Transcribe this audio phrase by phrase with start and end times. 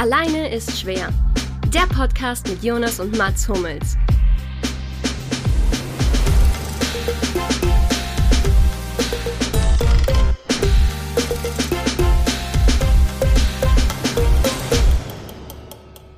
[0.00, 1.12] Alleine ist schwer.
[1.66, 3.98] Der Podcast mit Jonas und Mats Hummels.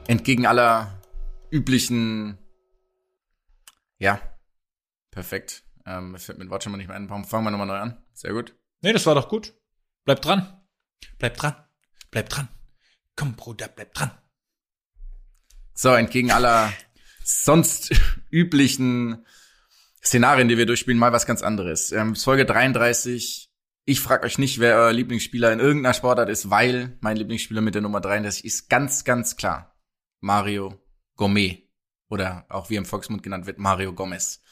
[0.06, 1.02] Entgegen aller
[1.50, 2.38] üblichen,
[3.98, 4.20] ja,
[5.10, 5.64] perfekt.
[5.86, 7.08] Ähm, fällt mir Wort schon mal nicht mehr ein.
[7.08, 8.00] Fangen wir nochmal neu an.
[8.12, 8.54] Sehr gut.
[8.80, 9.54] Nee, das war doch gut.
[10.04, 10.62] Bleib dran.
[11.18, 11.56] Bleib dran.
[12.12, 12.48] Bleib dran.
[13.16, 14.10] Komm, Bruder, bleib dran.
[15.74, 16.72] So, entgegen aller
[17.24, 17.94] sonst
[18.30, 19.26] üblichen
[20.04, 21.92] Szenarien, die wir durchspielen, mal was ganz anderes.
[21.92, 23.50] Ähm, Folge 33.
[23.84, 27.74] Ich frage euch nicht, wer euer Lieblingsspieler in irgendeiner Sportart ist, weil mein Lieblingsspieler mit
[27.74, 29.76] der Nummer 33 ist ganz, ganz klar
[30.20, 30.80] Mario
[31.16, 31.58] Gomez.
[32.08, 34.42] Oder auch wie im Volksmund genannt wird, Mario Gomez.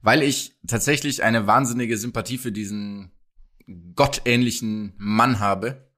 [0.00, 3.12] Weil ich tatsächlich eine wahnsinnige Sympathie für diesen
[3.94, 5.91] gottähnlichen Mann habe,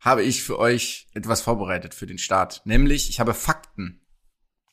[0.00, 2.62] habe ich für euch etwas vorbereitet für den Start.
[2.64, 4.00] Nämlich, ich habe Fakten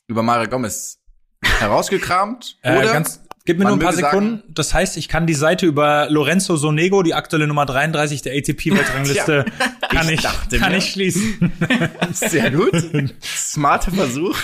[0.08, 1.00] über Mario Gomez
[1.42, 2.58] herausgekramt.
[2.64, 4.44] Äh, oder ganz, gib mir nur ein paar Sekunden.
[4.48, 9.46] das heißt, ich kann die Seite über Lorenzo Sonego, die aktuelle Nummer 33 der ATP-Weltrangliste,
[9.90, 10.78] kann, ich ich, kann mir.
[10.78, 11.52] ich schließen.
[12.14, 12.74] Sehr gut.
[13.22, 14.38] Smarter Versuch.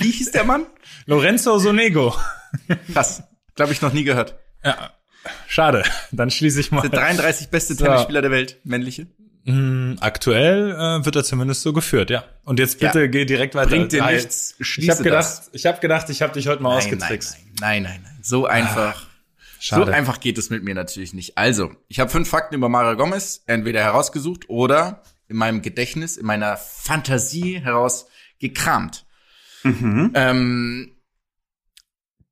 [0.00, 0.66] Wie hieß der Mann?
[1.06, 2.14] Lorenzo Sonego.
[2.92, 3.22] Krass.
[3.54, 4.38] Glaube ich noch nie gehört.
[4.64, 4.92] Ja,
[5.46, 5.84] schade.
[6.12, 6.82] Dann schließe ich mal.
[6.82, 7.84] Der 33 beste So.
[7.84, 9.06] Tennisspieler der Welt, männliche.
[9.52, 12.24] Hm, Aktuell äh, wird er zumindest so geführt, ja.
[12.44, 13.06] Und jetzt bitte Ja.
[13.06, 13.68] geh direkt weiter.
[13.70, 14.54] Bringt dir nichts.
[14.58, 17.36] Ich Schließe habe gedacht, ich habe gedacht, ich habe dich heute mal Nein, nein, ausgetrickst.
[17.60, 18.18] nein, nein, nein, nein.
[18.22, 19.06] So einfach.
[19.62, 19.84] Schade.
[19.86, 21.36] So einfach geht es mit mir natürlich nicht.
[21.36, 26.24] Also, ich habe fünf Fakten über Mario Gomez entweder herausgesucht oder in meinem Gedächtnis, in
[26.26, 28.06] meiner Fantasie heraus
[28.38, 29.04] gekramt.
[29.62, 30.96] Ähm,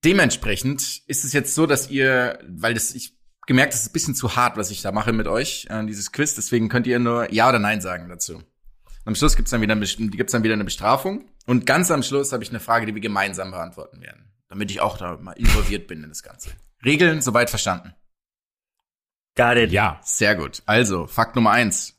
[0.05, 3.18] dementsprechend ist es jetzt so, dass ihr, weil das ich
[3.49, 6.13] gemerkt, das ist ein bisschen zu hart, was ich da mache mit euch, äh, dieses
[6.13, 6.37] Quiz.
[6.37, 8.41] Deswegen könnt ihr nur ja oder nein sagen dazu.
[9.05, 12.45] Am Schluss gibt's dann wieder, gibt's dann wieder eine Bestrafung und ganz am Schluss habe
[12.45, 16.05] ich eine Frage, die wir gemeinsam beantworten werden, damit ich auch da mal involviert bin
[16.05, 16.51] in das Ganze.
[16.85, 17.95] Regeln soweit verstanden.
[19.35, 19.73] Got it.
[19.73, 20.01] Ja.
[20.05, 20.63] Sehr gut.
[20.67, 21.95] Also, Fakt Nummer eins.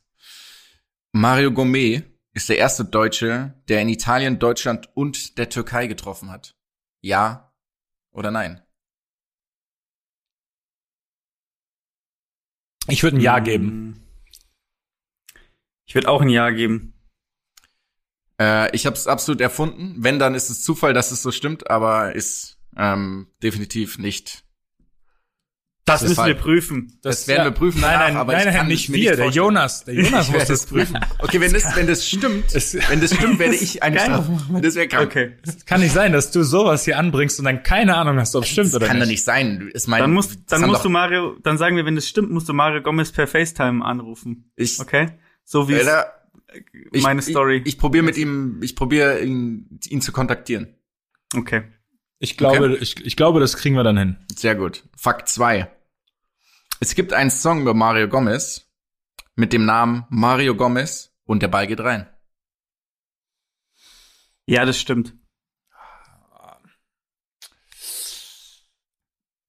[1.12, 6.54] Mario Gomez ist der erste Deutsche, der in Italien, Deutschland und der Türkei getroffen hat.
[7.00, 7.52] Ja
[8.12, 8.62] oder nein?
[12.90, 14.06] Ich würde ein Ja geben.
[15.86, 16.94] Ich würde auch ein Ja geben.
[18.40, 19.96] Äh, ich habe es absolut erfunden.
[19.98, 24.44] Wenn, dann ist es Zufall, dass es so stimmt, aber ist ähm, definitiv nicht.
[25.92, 26.98] Das, müssen wir prüfen.
[27.02, 29.10] Das werden wir prüfen Nein, danach, nein, aber nein, ich nein, kann nicht es wir,
[29.10, 29.28] nicht der.
[29.30, 29.84] Jonas.
[29.84, 30.98] Der Jonas Ich muss das es prüfen.
[31.18, 33.98] Okay, wenn das, wenn das stimmt, Es- wenn das stimmt, werde ich eine.
[33.98, 34.62] Strafe machen.
[34.62, 35.06] Das wäre krank.
[35.06, 35.32] Okay.
[35.66, 38.50] Kann nicht sein, dass du sowas hier anbringst und dann keine Ahnung hast, ob es
[38.50, 39.06] stimmt Das oder kann nicht.
[39.06, 39.70] doch nicht sein.
[39.72, 42.30] Ist mein, Dann musst, das dann musst du Mario, dann sagen wir, wenn das stimmt,
[42.30, 44.50] musst du Mario Gomez per FaceTime anrufen.
[44.56, 45.08] Ich, Okay?
[45.44, 46.12] So wie es Alter,
[46.92, 47.58] ich, meine Story.
[47.64, 50.74] Ich, ich probiere mit ihm, ich probiere ihn, ihn zu kontaktieren.
[51.36, 51.62] okay.
[52.22, 54.16] Ich glaube, ich, ich glaube, das kriegen wir dann hin.
[54.36, 54.82] Sehr gut.
[54.94, 55.70] Fakt zwei.
[56.80, 58.66] Es gibt einen Song über Mario Gomez
[59.36, 62.08] mit dem Namen Mario Gomez und der Ball geht rein.
[64.46, 65.14] Ja, das stimmt.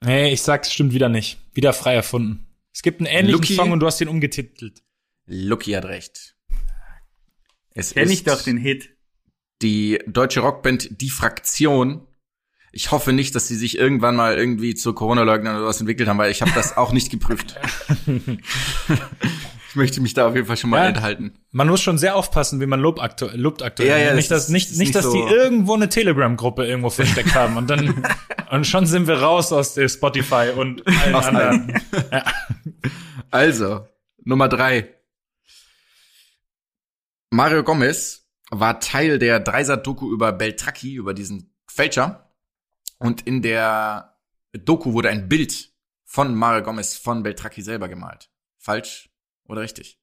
[0.04, 1.40] Nee, ich sag's stimmt wieder nicht.
[1.54, 2.48] Wieder frei erfunden.
[2.74, 4.84] Es gibt einen ähnlichen Lucky- Song und du hast den umgetitelt.
[5.26, 6.36] Lucky hat recht.
[7.74, 8.98] Es Kenn ist ich doch den Hit.
[9.62, 12.08] die deutsche Rockband Die Fraktion.
[12.74, 16.18] Ich hoffe nicht, dass sie sich irgendwann mal irgendwie zu Corona-Leugnern oder was entwickelt haben,
[16.18, 17.56] weil ich habe das auch nicht geprüft.
[19.70, 20.88] ich möchte mich da auf jeden Fall schon mal Ja.
[20.90, 21.34] enthalten.
[21.52, 23.90] Man muss schon sehr aufpassen, wie man Lob aktuell, lobt aktuell.
[23.90, 26.90] Ja, ja, nicht, das dass, nicht, nicht, nicht dass so- die irgendwo eine Telegram-Gruppe irgendwo
[26.90, 28.06] versteckt haben und dann,
[28.52, 31.74] und schon sind wir raus aus der Spotify und allen Aus anderen.
[33.32, 33.88] Also,
[34.26, 34.90] Nummer drei.
[37.30, 42.31] Mario Gomez war Teil der Dreisat-Doku über Beltracchi, über diesen Fälscher.
[43.02, 44.18] Und in der
[44.54, 45.72] Doku wurde ein Bild
[46.06, 48.30] von Mario Gomez von Beltracchi selber gemalt.
[48.58, 49.10] Falsch
[49.48, 50.00] oder richtig?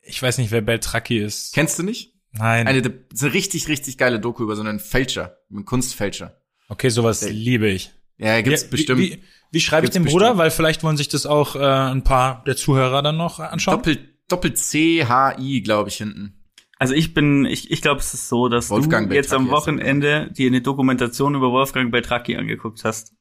[0.00, 1.52] Ich weiß nicht, wer Beltracchi ist.
[1.52, 2.14] Kennst du nicht?
[2.32, 2.66] Nein.
[2.66, 6.40] Eine, eine richtig, richtig geile Doku über so einen Fälscher, einen Kunstfälscher.
[6.68, 7.90] okay, sowas Der- liebe ich.
[8.16, 9.00] Ja, gibt's Wie- bestimmt.
[9.00, 9.22] Wie,
[9.52, 10.38] wie schreibe ich dem Bruder?
[10.38, 13.76] Weil vielleicht wollen sich das auch äh, ein paar der Zuhörer dann noch anschauen.
[13.76, 16.37] Doppel, Doppel C, H, I, glaube ich, hinten.
[16.78, 19.52] Also ich bin, ich, ich glaube, es ist so, dass Wolfgang du jetzt am er.
[19.52, 23.14] Wochenende dir eine Dokumentation über Wolfgang Beltracchi angeguckt hast.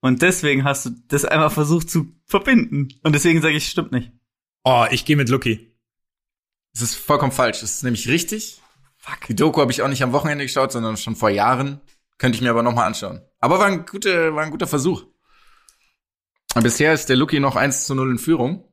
[0.00, 2.88] Und deswegen hast du das einfach versucht zu verbinden.
[3.02, 4.12] Und deswegen sage ich, stimmt nicht.
[4.64, 5.76] Oh, ich gehe mit Lucky.
[6.72, 7.60] Das ist vollkommen falsch.
[7.60, 8.60] Das ist nämlich richtig.
[8.96, 9.26] Fuck.
[9.28, 11.80] Die Doku habe ich auch nicht am Wochenende geschaut, sondern schon vor Jahren.
[12.18, 13.20] Könnte ich mir aber noch mal anschauen.
[13.40, 15.04] Aber war ein, gute, war ein guter Versuch.
[16.54, 18.68] Aber bisher ist der Lucky noch 1 zu 0 in Führung.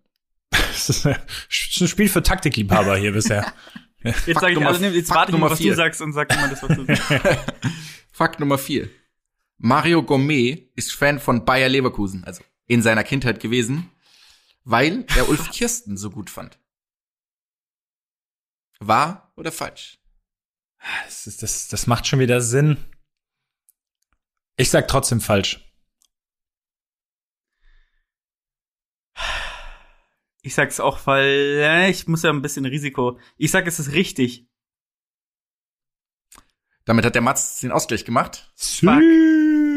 [0.71, 3.53] Das ist ein Spiel für Taktikliebhaber hier bisher.
[4.01, 5.71] Jetzt Fakt sag ich, Nummer- also, nee, jetzt warte ich mal, was vier.
[5.71, 7.53] du sagst und sag immer das, was du sagst.
[8.11, 8.89] Fakt Nummer vier.
[9.57, 13.91] Mario Gourmet ist Fan von Bayer Leverkusen, also in seiner Kindheit gewesen,
[14.63, 16.57] weil er Ulf Kirsten so gut fand.
[18.79, 19.99] Wahr oder falsch?
[21.05, 22.77] Das, ist, das, das macht schon wieder Sinn.
[24.55, 25.68] Ich sag trotzdem falsch.
[30.49, 33.19] Ich sag's auch, weil ja, ich muss ja ein bisschen Risiko.
[33.37, 34.47] Ich sag, es ist richtig.
[36.85, 38.89] Damit hat der Mats den Ausgleich gemacht, Fuck.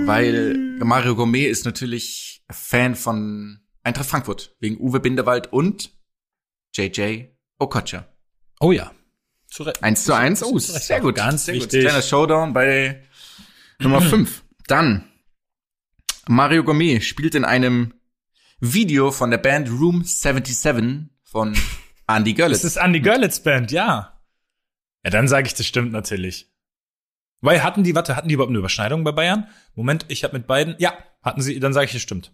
[0.06, 5.92] weil Mario Gourmet ist natürlich Fan von Eintracht Frankfurt, wegen Uwe Bindewald und
[6.74, 7.26] JJ
[7.58, 8.08] Okocha.
[8.58, 8.92] Oh ja.
[9.48, 10.42] Zu Eins zu eins.
[10.42, 11.16] Oh, sehr gut.
[11.16, 11.64] Ganz sehr gut.
[11.64, 11.82] wichtig.
[11.82, 13.02] Kleiner Showdown bei
[13.78, 14.42] Nummer 5.
[14.68, 15.06] Dann
[16.26, 17.92] Mario Gourmet spielt in einem
[18.64, 21.56] Video von der Band Room 77 von
[22.06, 22.64] Andy Das Görlitz.
[22.64, 24.22] ist Andy Görlitz Band, ja.
[25.04, 26.48] Ja, dann sage ich, das stimmt natürlich.
[27.40, 29.48] Weil hatten die, warte, hatten die überhaupt eine Überschneidung bei Bayern?
[29.74, 32.32] Moment, ich habe mit beiden, ja, hatten sie, dann sage ich, es stimmt.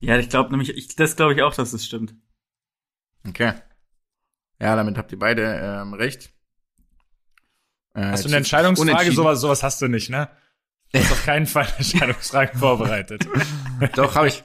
[0.00, 2.14] Ja, ich glaube nämlich, ich, das glaube ich auch, dass es stimmt.
[3.26, 3.54] Okay.
[4.60, 6.34] Ja, damit habt ihr beide ähm, recht.
[7.94, 9.12] Äh, Hast du eine Entscheidungsfrage?
[9.12, 10.28] Sowas, sowas hast du nicht, ne?
[10.92, 13.26] Du hast auf keinen Fall eine Entscheidungsfrage vorbereitet.
[13.94, 14.42] Doch, habe ich.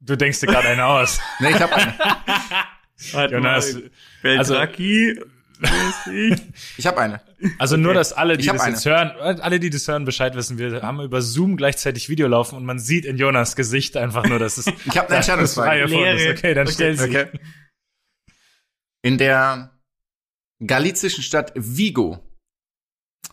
[0.00, 1.18] Du denkst dir gerade eine aus.
[1.40, 1.94] Nee, ich habe eine.
[3.12, 3.90] Warte Jonas, mal,
[4.38, 5.20] also- Beltraki,
[5.58, 6.42] mäßig.
[6.76, 7.20] Ich habe eine.
[7.58, 10.58] also nur, dass alle, die Ich das jetzt hören, alle, die das hören, Bescheid wissen,
[10.58, 14.38] wir haben über Zoom gleichzeitig Video laufen und man sieht in Jonas Gesicht einfach nur,
[14.38, 15.84] dass es Ich habe eine Entscheidungsfrage.
[15.84, 17.08] Okay, dann Okay, stell sie.
[17.08, 17.26] Okay.
[19.02, 19.72] In der
[20.64, 22.25] galizischen Stadt Vigo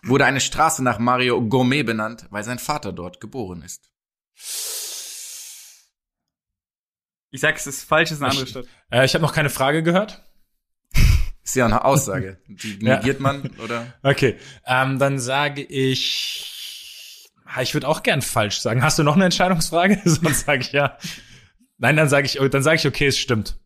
[0.01, 3.89] wurde eine Straße nach Mario Gourmet benannt, weil sein Vater dort geboren ist.
[7.31, 8.65] Ich sag, es ist falsch, es ist eine andere Stadt.
[8.91, 10.23] Äh, ich habe noch keine Frage gehört.
[11.43, 12.37] Ist ja eine Aussage.
[12.47, 12.97] Die Ja.
[12.97, 13.93] negiert man, oder?
[14.03, 16.49] Okay, ähm, dann sage ich,
[17.55, 18.81] Ah, ich würde auch gern falsch sagen.
[18.81, 20.01] Hast du noch eine Entscheidungsfrage?
[20.05, 20.97] Sonst sage ich ja.
[21.77, 23.59] Nein, dann sage ich, oh, dann sage ich, okay, es stimmt.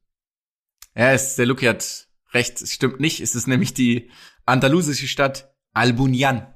[0.95, 2.61] Ja, es, der Luki hat recht.
[2.61, 3.21] Es stimmt nicht.
[3.21, 4.11] Es ist nämlich die
[4.45, 6.47] andalusische Stadt Albunian,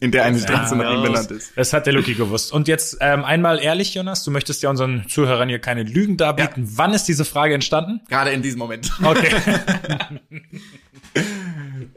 [0.00, 1.52] in der eine Straße nach ihm benannt ist.
[1.56, 2.52] Das hat der Luki gewusst.
[2.52, 6.68] Und jetzt ähm, einmal ehrlich, Jonas, du möchtest ja unseren Zuhörern hier keine Lügen darbieten.
[6.76, 8.00] Wann ist diese Frage entstanden?
[8.08, 8.90] Gerade in diesem Moment.
[9.02, 9.30] Okay.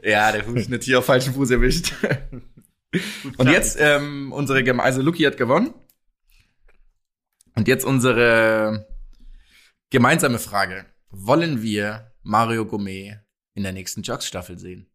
[0.02, 1.92] Ja, der Fuß nicht hier auf falschen Fuß erwischt.
[3.38, 5.74] Und jetzt ähm, unsere also Luki hat gewonnen.
[7.54, 8.86] Und jetzt unsere
[9.90, 13.18] gemeinsame Frage: Wollen wir Mario Gourmet
[13.54, 14.86] in der nächsten Jogs-Staffel sehen?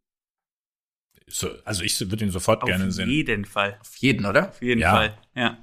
[1.32, 3.10] So, also ich würde ihn sofort gerne Auf sehen.
[3.10, 3.78] jeden Fall.
[3.82, 4.50] Auf jeden, oder?
[4.50, 4.92] Auf jeden Ja.
[4.96, 5.18] Fall.
[5.36, 5.58] Ja.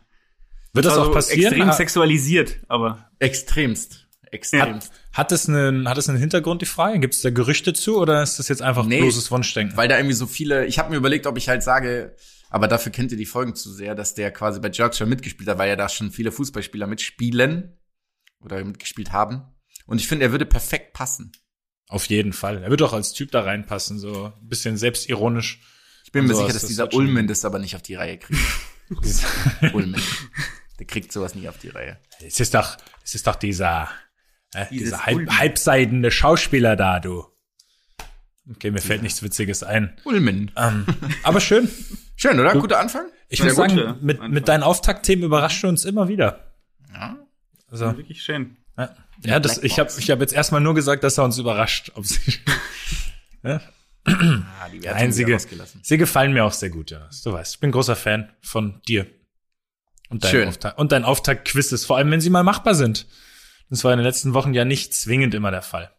[0.73, 1.53] Wird das Also auch passieren?
[1.55, 4.07] Extrem sexualisiert, aber Extremst.
[4.31, 4.93] Extremst.
[5.15, 6.99] Hat es einen, hat es einen Hintergrund, die Frage?
[7.01, 9.01] Gibt es da Gerüchte zu oder ist das jetzt einfach Nee.
[9.01, 9.77] bloßes Wunschdenken?
[9.77, 12.15] Weil da irgendwie so viele, ich habe mir überlegt, ob ich halt sage,
[12.51, 15.49] aber dafür kennt ihr die Folgen zu sehr, dass der quasi bei Jerks schon mitgespielt
[15.49, 17.79] hat, weil ja da schon viele Fußballspieler mitspielen
[18.41, 19.43] oder mitgespielt haben.
[19.87, 21.33] Und ich finde, er würde perfekt passen.
[21.89, 22.63] Auf jeden Fall.
[22.63, 25.61] Er wird doch als Typ da reinpassen, so ein bisschen selbstironisch.
[26.05, 28.41] Ich bin mir sicher, dass das dieser Ulmen das aber nicht auf die Reihe kriegt.
[29.73, 30.01] Ulmen.
[30.79, 31.99] Der kriegt sowas nie auf die Reihe.
[32.25, 33.89] Es ist doch, es ist doch dieser,
[34.55, 37.27] äh, dieser halb, halbseidene Schauspieler da, du.
[38.51, 39.99] Okay, mir fällt nichts Witziges ein.
[40.05, 40.51] Ulmen.
[40.57, 40.87] Ähm,
[41.23, 41.69] aber schön.
[42.17, 42.55] Schön, oder?
[42.55, 43.07] Guter Anfang?
[43.29, 46.55] Ich muss sagen, mit, mit deinen Auftaktthemen überrascht du uns immer wieder.
[46.95, 47.19] Ja.
[47.71, 48.57] Also, wirklich schön.
[48.79, 51.93] Ja, ja das, ich habe ich hab jetzt erstmal nur gesagt, dass er uns überrascht.
[51.95, 52.19] Ob sie,
[53.43, 53.61] ja?
[54.05, 55.27] Ah, die Einzige.
[55.27, 55.81] wieder rausgelassen.
[55.85, 57.23] Sie gefallen mir auch sehr gut, Jonas.
[57.23, 59.07] Du weißt, ich bin großer Fan von dir.
[60.09, 60.49] Und deinen Schön.
[60.49, 63.07] Auftakt, und deinen Auftakt-Quizzes, vor allem wenn sie mal machbar sind.
[63.69, 65.93] Das war in den letzten Wochen ja nicht zwingend immer der Fall.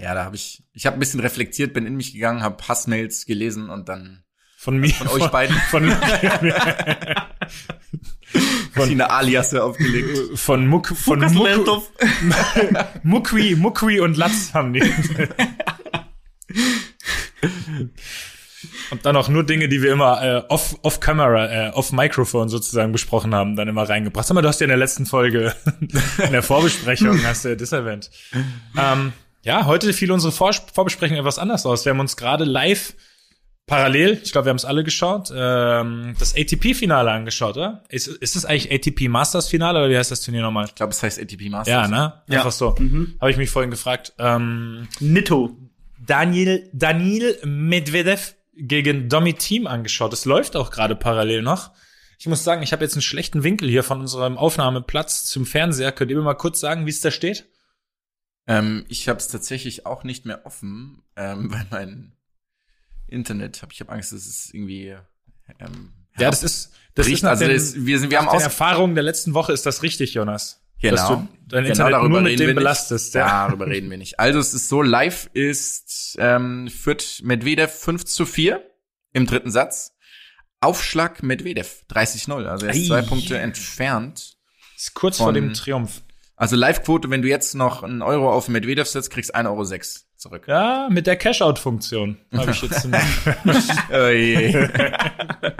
[0.00, 3.26] Ja, da habe ich, ich habe ein bisschen reflektiert, bin in mich gegangen, habe Hassmails
[3.26, 4.24] gelesen und dann
[4.60, 4.92] Von mir.
[4.92, 5.88] von euch beiden Von,
[8.72, 10.36] verschiedene Aliasse aufgelegt.
[10.36, 11.82] von Muck, von Muck.
[13.04, 14.82] Muckwi, Muckwi und Latz haben die.
[18.90, 22.48] Und dann auch nur Dinge, die wir immer äh, off, off Camera, äh, off Microphone
[22.48, 24.26] sozusagen besprochen haben, dann immer reingebracht.
[24.26, 25.54] Sag mal, du hast ja in der letzten Folge,
[26.18, 28.10] in der Vorbesprechung, hast du ja das erwähnt.
[28.76, 29.12] Ähm,
[29.44, 31.84] ja, heute fiel unsere Vor Vorbesprechung etwas anders aus.
[31.84, 32.94] Wir haben uns gerade live
[33.68, 37.84] parallel, ich glaube, wir haben es alle geschaut, ähm, das ATP-Finale angeschaut, oder?
[37.88, 40.64] Ist, ist das eigentlich ATP Masters-Finale oder wie heißt das Turnier nochmal?
[40.64, 41.72] Ich glaube, es heißt ATP Masters.
[41.72, 42.22] Ja, ne?
[42.26, 42.38] Ja.
[42.38, 42.74] Einfach so.
[42.76, 43.16] Mhm.
[43.20, 44.14] Habe ich mich vorhin gefragt.
[44.18, 45.56] Ähm, Nitto.
[46.04, 50.12] Daniel, Daniel Medvedev gegen Domi Team angeschaut.
[50.12, 51.70] Das läuft auch gerade parallel noch.
[52.18, 55.92] Ich muss sagen, ich habe jetzt einen schlechten Winkel hier von unserem Aufnahmeplatz zum Fernseher.
[55.92, 57.46] Könnt ihr mir mal kurz sagen, wie es da steht?
[58.48, 62.17] Ähm, ich habe es tatsächlich auch nicht mehr offen, ähm, weil mein
[63.08, 64.94] Internet, hab, ich habe Angst, dass es irgendwie
[65.60, 67.18] ähm, Ja, das ist, das bricht.
[67.18, 69.82] ist also den, das, wir sind, wir haben aus Erfahrungen der letzten Woche ist das
[69.82, 70.62] richtig, Jonas.
[70.80, 70.94] Genau.
[70.96, 71.14] Dass du
[71.48, 73.14] dein Genau, Internet darüber nur mit dem belastest.
[73.14, 73.48] Ja.
[73.48, 74.20] Darüber reden wir nicht.
[74.20, 78.62] Also es ist so, live ist ähm, führt Medvedev 5 zu 4
[79.12, 79.92] im dritten Satz.
[80.60, 82.44] Aufschlag Medvedev 30-0.
[82.46, 82.86] Also er ist Ei.
[82.86, 84.36] zwei Punkte entfernt.
[84.76, 86.02] Ist kurz vor Von- dem Triumph.
[86.36, 90.07] Also Live-Quote, wenn du jetzt noch einen Euro auf Medvedev setzt, kriegst 1,06 Euro sechs
[90.18, 90.44] zurück.
[90.48, 92.88] Ja, mit der Cash-Out-Funktion habe ich jetzt.
[93.90, 95.48] Oh.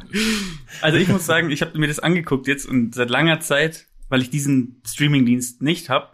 [0.81, 4.23] Also ich muss sagen, ich habe mir das angeguckt jetzt und seit langer Zeit, weil
[4.23, 6.09] ich diesen Streamingdienst nicht habe,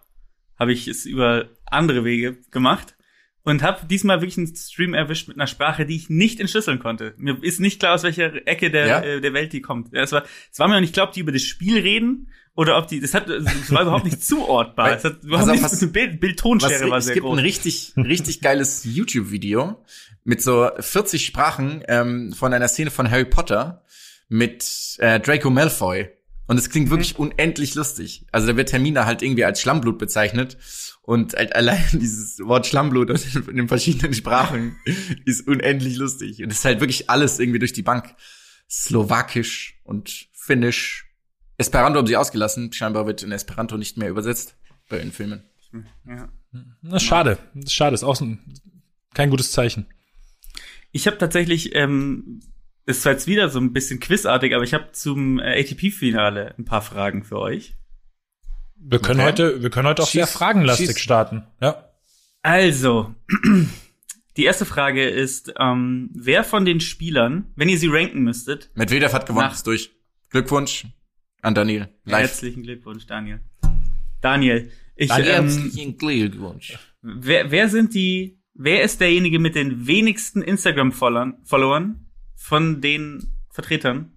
[0.58, 2.96] habe ich es über andere Wege gemacht
[3.42, 7.14] und habe diesmal wirklich einen Stream erwischt mit einer Sprache, die ich nicht entschlüsseln konnte.
[7.18, 9.00] Mir ist nicht klar, aus welcher Ecke der, Ja?
[9.00, 9.92] äh, der Welt die kommt.
[9.92, 12.78] Ja, es, war, es war mir nicht klar, ob die über das Spiel reden oder
[12.78, 14.86] ob die, das hat, es war überhaupt nicht zuordbar.
[14.90, 17.38] Weil- Es hat überhaupt nichts was- Bild, Was, Bild-Tonschere war es sehr gibt groß.
[17.38, 19.84] ein richtig, richtig geiles YouTube-Video
[20.24, 23.82] mit so 40 Sprachen ähm, von einer Szene von Harry Potter
[24.28, 26.08] mit äh, Draco Malfoy.
[26.46, 28.26] Und es klingt wirklich unendlich lustig.
[28.30, 30.58] Also da wird Hermine halt irgendwie als Schlammblut bezeichnet.
[31.02, 33.10] Und halt allein dieses Wort Schlammblut
[33.48, 34.76] in den verschiedenen Sprachen
[35.24, 36.42] ist unendlich lustig.
[36.42, 38.14] Und es ist halt wirklich alles irgendwie durch die Bank.
[38.70, 41.06] Slowakisch und Finnisch.
[41.56, 42.72] Esperanto haben sie ausgelassen.
[42.72, 44.56] Scheinbar wird in Esperanto nicht mehr übersetzt
[44.88, 45.42] bei den Filmen.
[46.06, 46.28] Ja.
[46.82, 47.38] Das ist schade.
[47.54, 47.94] Das ist schade.
[47.94, 48.40] Ist auch so ein,
[49.14, 49.86] kein gutes Zeichen.
[50.92, 52.40] Ich habe tatsächlich, ähm,
[52.86, 56.64] ist zwar jetzt wieder so ein bisschen quizartig, aber ich habe zum äh, ATP-Finale ein
[56.64, 57.74] paar Fragen für euch.
[58.76, 59.28] Wir können Okay.
[59.28, 61.00] heute, wir können heute auch Schieß- sehr fragenlastig schieß.
[61.00, 61.44] starten.
[61.60, 61.88] Ja.
[62.42, 63.14] Also,
[64.36, 69.12] die erste Frage ist, ähm, wer von den Spielern, wenn ihr sie ranken müsstet, Medvedev
[69.14, 69.90] hat gewonnen, ist durch.
[70.30, 70.86] Glückwunsch
[71.44, 71.88] an Daniel.
[72.04, 72.20] Live.
[72.30, 73.40] herzlichen Glückwunsch, Daniel.
[74.20, 76.78] Daniel, ich, Daniel, ähm, herzlichen Glückwunsch.
[77.02, 84.16] wer, wer sind die, wer ist derjenige mit den wenigsten Instagram-Followern Followern von den Vertretern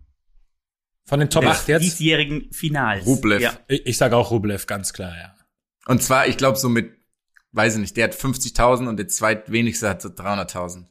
[1.05, 1.84] Von den Top des 8 jetzt?
[1.84, 3.05] diesjährigen Finals?
[3.05, 3.41] Rublev.
[3.41, 3.60] Ja.
[3.67, 5.36] Ich, ich sage auch Rublev, ganz klar, ja.
[5.86, 6.93] Und zwar, ich glaube, so mit,
[7.51, 10.86] weiß ich nicht, der hat 50.000 und der zweitwenigste hat so 300.000.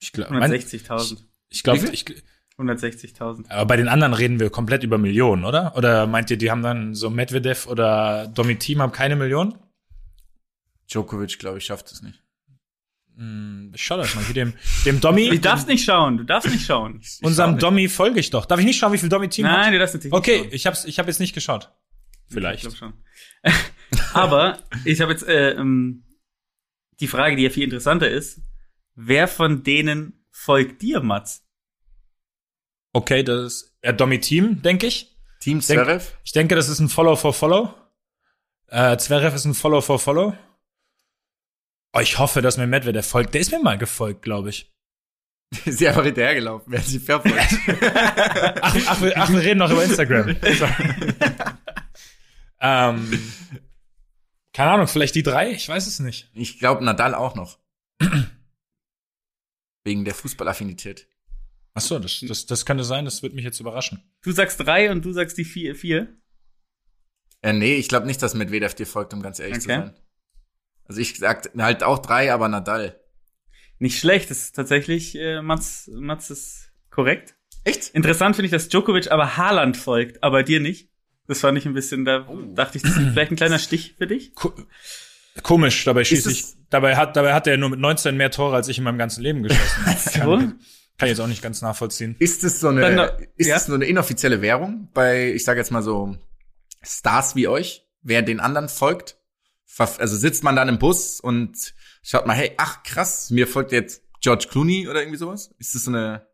[0.00, 1.24] Ich glaube, 160.000.
[1.48, 1.94] ich glaube, Wie viel?
[1.94, 2.22] ich,
[2.60, 3.48] 160.000.
[3.50, 5.76] aber bei den anderen reden wir komplett über Millionen, oder?
[5.76, 9.54] Oder meint ihr, die haben dann so Medvedev oder Domitim haben keine Millionen?
[10.90, 12.22] Djokovic, glaube ich, schafft es nicht.
[13.16, 14.24] Hm, ich schau das mal.
[14.24, 14.52] Hier dem,
[14.84, 17.00] dem Domi, Du darfst nicht schauen, du darfst nicht schauen.
[17.22, 17.62] unserem nicht.
[17.62, 18.46] Domi folge ich doch.
[18.46, 19.58] Darf ich nicht schauen, wie viel Domi-Team hat?
[19.58, 20.54] Nein, du darfst natürlich Okay, nicht schauen.
[20.54, 21.72] ich hab's, ich hab jetzt nicht geschaut.
[22.28, 22.64] Vielleicht.
[22.66, 22.92] Ich glaube schon.
[24.14, 26.04] Aber ich habe jetzt äh, ähm,
[27.00, 28.40] die Frage, die ja viel interessanter ist.
[28.94, 31.46] Wer von denen folgt dir, Mats?
[32.92, 35.16] Okay, das ist ja, Domi-Team, denke ich.
[35.40, 36.12] Team Denk- Zverev?
[36.24, 37.74] Ich denke, das ist ein Follow for Follow.
[38.68, 40.36] Äh, Zverev ist ein Follow for Follow.
[41.92, 43.34] Oh, ich hoffe, dass mir Medvedev folgt.
[43.34, 44.70] Der ist mir mal gefolgt, glaube ich.
[45.64, 47.36] Ist ja einfach hinterhergelaufen, wer sich verfolgt.
[48.62, 50.36] Ach, ach, wir, ach, wir reden noch über Instagram.
[52.60, 53.32] Ähm,
[54.52, 55.52] keine Ahnung, vielleicht die drei?
[55.52, 56.30] Ich weiß es nicht.
[56.34, 57.58] ich glaube, Nadal auch noch.
[59.84, 61.08] Wegen der Fußballaffinität.
[61.74, 63.04] Ach so, das, das, das könnte sein.
[63.04, 64.02] Das wird mich jetzt überraschen.
[64.22, 65.74] Du sagst drei und du sagst die vier.
[65.74, 66.16] vier.
[67.42, 69.78] Äh, nee, ich glaube nicht, dass Medvedev dir folgt, um ganz ehrlich zu Okay.
[69.80, 69.94] sein.
[70.84, 73.00] Also ich sag halt auch drei, aber Nadal.
[73.78, 77.34] Nicht schlecht, das ist tatsächlich, äh, Mats, Mats ist korrekt.
[77.64, 77.90] Echt?
[77.90, 80.90] Interessant finde ich, dass Djokovic aber Haaland folgt, aber dir nicht.
[81.28, 84.06] Das fand ich ein bisschen, da dachte ich, das ist vielleicht ein kleiner Stich für
[84.08, 84.34] dich.
[84.34, 84.52] Ko
[85.44, 86.44] komisch, dabei schieße Ist ich.
[86.70, 89.22] Dabei hat, dabei hat er nur mit 19 mehr Tore als ich in meinem ganzen
[89.22, 89.84] Leben geschossen.
[90.24, 90.52] So?
[91.00, 92.16] Kann, kann ich jetzt auch nicht ganz nachvollziehen.
[92.18, 93.56] Ist es so eine, Dann noch- ist ja?
[93.56, 96.16] es nur eine inoffizielle Währung bei, ich sage jetzt mal so,
[96.82, 99.16] Stars wie euch, wer den anderen folgt?
[99.78, 101.56] Also sitzt man dann im Bus und
[102.02, 105.54] schaut mal, hey, ach krass, mir folgt jetzt George Clooney oder irgendwie sowas?
[105.58, 106.26] Ist das so eine,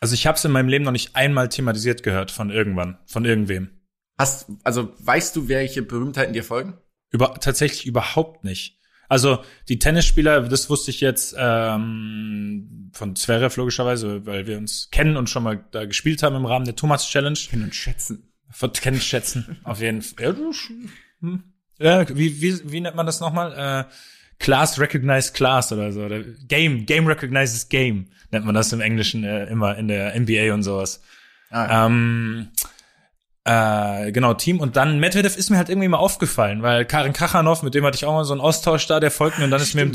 [0.00, 3.24] Also ich habe es in meinem Leben noch nicht einmal thematisiert gehört von irgendwann, von
[3.24, 3.70] irgendwem.
[4.18, 6.78] hast, also weißt du, welche Berühmtheiten dir folgen?
[7.10, 8.75] Über, tatsächlich überhaupt nicht.
[9.08, 15.16] Also die Tennisspieler, das wusste ich jetzt ähm, von Zverev logischerweise, weil wir uns kennen
[15.16, 17.38] und schon mal da gespielt haben im Rahmen der Thomas Challenge.
[17.48, 18.32] Kennen und schätzen.
[18.50, 20.24] Von kennen schätzen, auf jeden Fall.
[20.24, 20.34] Ja,
[21.20, 21.42] hm.
[21.78, 23.86] ja wie, wie, wie nennt man das nochmal?
[23.86, 23.92] Äh,
[24.38, 26.02] Class recognized class oder so.
[26.04, 30.52] Oder Game, Game recognizes Game, nennt man das im Englischen äh, immer in der NBA
[30.52, 31.02] und sowas.
[31.50, 31.86] Ah, ja.
[31.86, 32.48] Ähm,
[33.46, 34.60] äh, genau, Team.
[34.60, 37.96] Und dann Medvedev ist mir halt irgendwie mal aufgefallen, weil Karin Kachanov, mit dem hatte
[37.96, 39.92] ich auch mal so einen Austausch da, der folgt mir und dann ist mir im,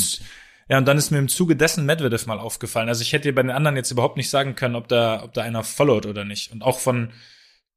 [0.69, 2.87] ja, und dann ist mir im Zuge dessen Medvedev mal aufgefallen.
[2.87, 5.33] Also ich hätte dir bei den anderen jetzt überhaupt nicht sagen können, ob da, ob
[5.33, 6.51] da einer followt oder nicht.
[6.51, 7.11] Und auch von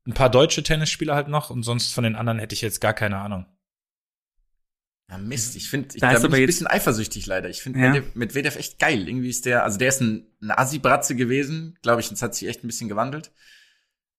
[0.06, 2.94] ein paar deutsche Tennisspieler halt noch und sonst von den anderen hätte ich jetzt gar
[2.94, 3.46] keine Ahnung.
[5.10, 7.48] Ja, Mist, ich finde, ich, Da da bin aber ich ein bisschen eifersüchtig leider.
[7.50, 7.92] Ich finde Ja.
[8.14, 9.06] Medvedev- echt geil.
[9.08, 12.48] Irgendwie ist der, also der ist ein, eine Assi-Bratze gewesen, glaube ich, das hat sich
[12.48, 13.30] echt ein bisschen gewandelt.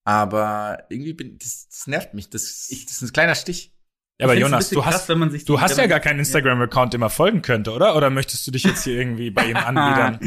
[0.05, 2.29] Aber irgendwie bin, das, das nervt mich.
[2.29, 3.73] Das, das ist ein kleiner Stich.
[4.19, 5.89] Ja, aber Ich ein Jonas, du krass, hast, wenn man sich du hast ja man-
[5.89, 7.95] gar keinen Instagram-Account, dem er folgen könnte, oder?
[7.97, 10.19] Oder möchtest du dich jetzt hier irgendwie bei ihm anbiedern?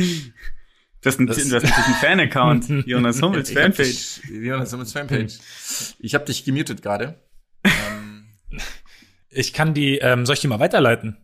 [1.00, 3.87] Du hast, einen, Das- du hast natürlich einen Fan-Account, Jonas Hummels Ich Fanpage.
[3.87, 5.38] dich- Jonas Hummels Fanpage.
[6.00, 7.23] Ich habe dich gemutet gerade.
[7.64, 8.26] ähm,
[9.30, 11.16] Ich kann die, ähm, soll ich die mal weiterleiten?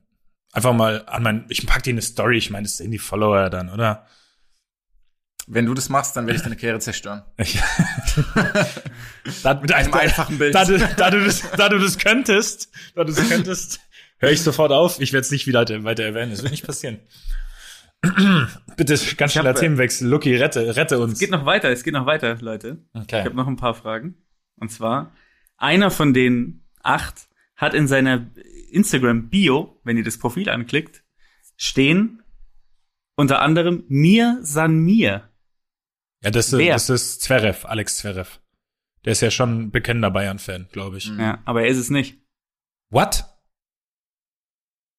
[0.53, 2.99] Einfach mal an mein, ich pack die in eine Story, ich meine, das sind die
[2.99, 4.07] Follower dann, oder?
[5.47, 7.23] wenn du das machst, dann werde ich deine Karriere zerstören.
[9.25, 10.55] Ich, da, mit einem einfachen Bild.
[10.55, 13.81] Da, du- da, du das, da du das könntest, da du das könntest,
[14.19, 15.01] höre ich sofort auf.
[15.01, 16.31] Ich werde es nicht wieder weiter erwähnen.
[16.31, 17.01] Das wird nicht passieren.
[18.77, 20.09] Bitte ganz schneller hab, äh, Themenwechsel.
[20.09, 21.15] Lucky, rette, rette uns.
[21.15, 22.79] Es geht noch weiter, es geht noch weiter, Leute.
[22.95, 23.25] Ich okay.
[23.25, 24.17] habe noch ein paar Fragen.
[24.57, 25.13] Und zwar,
[25.57, 28.31] einer von den acht hat in seiner
[28.71, 31.03] Instagram-Bio, wenn ihr das Profil anklickt,
[31.57, 32.23] stehen
[33.17, 35.31] unter anderem Mir San Mir.
[36.25, 36.73] Ja, das, ist- Wer?
[36.75, 38.41] das ist Zverev, Alex Zverev.
[39.05, 41.11] Der ist ja schon ein bekennender Bayern-Fan, glaube ich.
[41.11, 41.21] Mhm.
[41.21, 42.19] Ja, aber er ist es nicht.
[42.91, 43.25] What?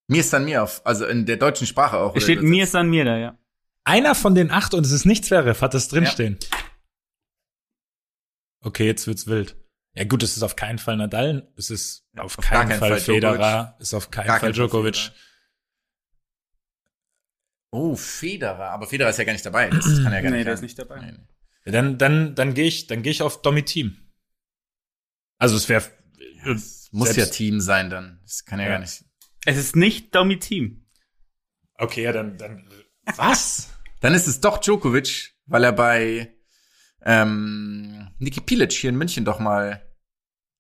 [0.08, 2.16] Mir ist dann mir auf, also in der deutschen Sprache auch.
[2.16, 3.38] Es steht Mir San Mir da, ja.
[3.84, 6.38] Einer von den acht und es ist nicht Zverev, hat das drinstehen.
[6.42, 6.58] Ja.
[8.62, 9.56] Okay, jetzt wird's wild.
[9.94, 12.90] Ja gut, es ist auf keinen Fall Nadal, es ist auf, auf keinen keinen Fall,
[12.92, 13.82] Fall Federer, Djokovic.
[13.82, 15.12] ist auf keinen Gar Fall keinen Fall Djokovic.
[17.76, 18.70] Oh, Federer.
[18.72, 19.70] Aber Federer ist ja gar nicht dabei.
[19.70, 20.54] Das kann ja gar Nee, nicht der sein.
[20.54, 21.00] ist nicht dabei.
[21.02, 21.28] Nee, nee.
[21.66, 23.98] Ja, Dann, dann, dann gehe ich, dann gehe ich auf Domi Team.
[25.38, 25.84] Also es wäre
[26.46, 28.20] Das muss Selbst- ja Team sein dann.
[28.24, 28.72] Das kann ja, Ja.
[28.74, 29.04] gar nicht.
[29.46, 30.88] Es ist nicht Domi Team.
[31.78, 32.70] okay, ja dann, dann
[33.18, 33.70] was?
[34.02, 36.36] Dann ist es doch Djokovic, weil er bei
[37.04, 39.82] ähm, Niki Pilic hier in München doch mal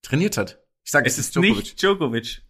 [0.01, 0.60] trainiert hat.
[0.84, 2.41] Ich sage, Es ist nicht Djokovic.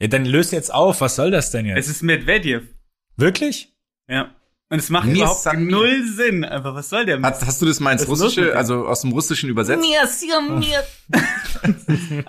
[0.00, 1.00] Ja, dann löse jetzt auf.
[1.00, 1.78] Was soll das denn jetzt?
[1.78, 2.73] Es ist Medvedev.
[3.16, 3.74] Wirklich?
[4.08, 4.34] Ja.
[4.70, 5.70] Und es macht Mir überhaupt San Mir.
[5.72, 6.44] null Sinn.
[6.44, 7.30] Einfach, was soll der Mist?
[7.32, 9.82] Hast, hast du das mal ins Russische, also aus dem Russischen übersetzt?
[9.84, 10.82] Mir San Mir.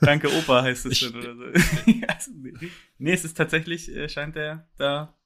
[0.00, 1.42] Danke, Opa heißt es Ich- dann oder so.
[2.98, 3.12] Nee.
[3.12, 5.16] es ist tatsächlich, äh, scheint der da.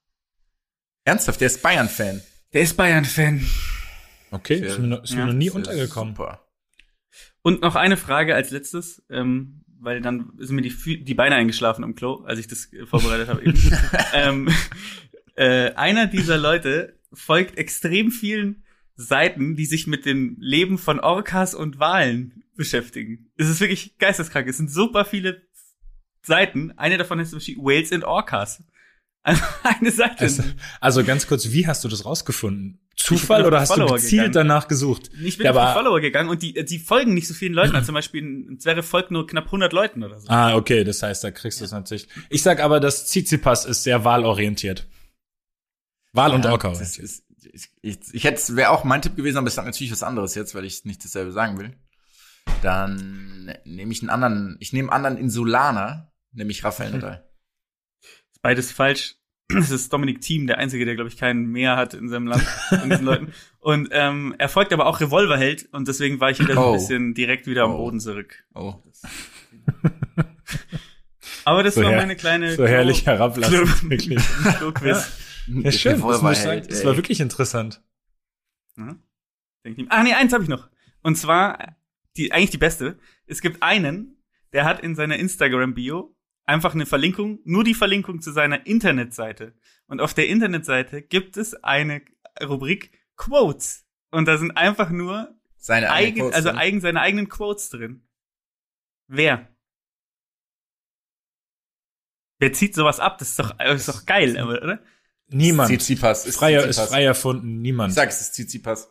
[1.04, 2.22] Ernsthaft, der ist Bayern-Fan.
[2.52, 3.44] Der ist Bayern-Fan.
[4.30, 6.14] Okay, ist mir, noch- ist mir Ja, noch nie untergekommen.
[6.14, 6.44] Super.
[7.42, 11.84] Und noch eine Frage als letztes, ähm, weil dann sind mir die, die Beine eingeschlafen
[11.84, 13.44] am Klo, als ich das äh, vorbereitet habe.
[13.44, 13.58] eben.
[14.14, 14.48] ähm,
[15.34, 18.64] äh, einer dieser Leute folgt extrem vielen
[18.96, 23.30] Seiten, die sich mit dem Leben von Orcas und Walen beschäftigen.
[23.36, 24.48] Es ist wirklich geisteskrank.
[24.48, 25.42] Es sind super viele
[26.22, 26.72] Seiten.
[26.76, 28.64] Eine davon heißt zum Beispiel Whales and Orcas.
[29.22, 30.20] Also eine Seite.
[30.20, 30.42] Also,
[30.80, 32.80] also ganz kurz, wie hast du das rausgefunden?
[33.00, 34.32] Ich Zufall oder hast du Follower gezielt gegangen.
[34.48, 35.10] danach gesucht?
[35.22, 37.74] ich bin Ja, auf Follower gegangen und die, die folgen nicht so vielen Leuten.
[37.74, 40.28] Also zum Beispiel ein Zwerre folgt nur knapp 100 Leuten oder so.
[40.28, 42.08] Ah, okay, das heißt, da kriegst du es natürlich.
[42.28, 44.86] Ich sag aber, dass Tsitsipas ist sehr wahlorientiert.
[46.12, 47.04] Wahl- und Ja, Orca das orientiert.
[47.04, 50.02] ist, ich, ich, ich hätte, wäre auch mein Tipp gewesen, aber es ist natürlich was
[50.02, 51.76] anderes jetzt, weil ich nicht dasselbe sagen will.
[52.62, 57.24] Dann nehme ich einen anderen, ich nehme einen anderen Insulaner, nämlich Rafael Nadal.
[58.32, 59.14] Ist beides falsch.
[59.56, 62.42] Es ist Dominik Thiem, der Einzige, der, glaube ich, keinen Meer hat in seinem Land,
[62.42, 63.32] von diesen Leuten.
[63.60, 66.66] Und ähm, er folgt aber auch Revolverheld und deswegen war ich wieder so Oh.
[66.72, 67.78] ein bisschen direkt wieder am Oh.
[67.78, 68.44] Boden zurück.
[68.54, 68.74] Oh.
[71.46, 74.18] Aber das So war meine kleine So herrlich herablassen, Klo- wirklich.
[74.58, 75.12] Klo-Quiz.
[75.46, 77.82] Ja, schön, das, muss ich sagen, das war wirklich interessant.
[78.76, 80.68] Ah, nee, eins habe ich noch.
[81.02, 81.76] Und zwar,
[82.18, 82.98] die, eigentlich die beste.
[83.26, 86.14] Es gibt einen, der hat in seiner Instagram-Bio
[86.48, 89.54] einfach eine Verlinkung, nur die Verlinkung zu seiner Internetseite.
[89.86, 92.02] Und auf der Internetseite gibt es eine
[92.42, 93.86] Rubrik Quotes.
[94.10, 98.08] Und da sind einfach nur Seine eigen, Quotes also eigen, seine eigenen Quotes drin.
[99.08, 99.48] Wer?
[102.38, 103.18] Wer zieht sowas ab?
[103.18, 104.82] Das ist doch, das ist doch geil, aber, oder?
[105.26, 105.68] Niemand.
[105.68, 106.24] Tsitsipas.
[106.24, 106.90] Ist Freier ist Tsitsipas.
[106.90, 107.90] frei erfunden, niemand.
[107.90, 108.88] Ich sag, es ist Tsitsipas.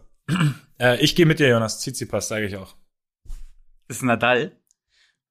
[0.80, 1.80] Äh, ich gehe mit dir, Jonas.
[1.80, 2.76] Tsitsipas, sage ich auch.
[3.88, 4.56] Das ist Nadal.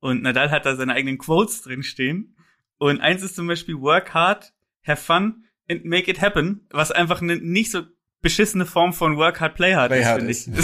[0.00, 2.36] Und Nadal hat da seine eigenen Quotes drin stehen.
[2.78, 4.52] Und eins ist zum Beispiel Work hard,
[4.86, 7.82] have fun and make it happen, was einfach eine nicht so
[8.22, 10.60] beschissene Form von Work hard, play hard Play ist, finde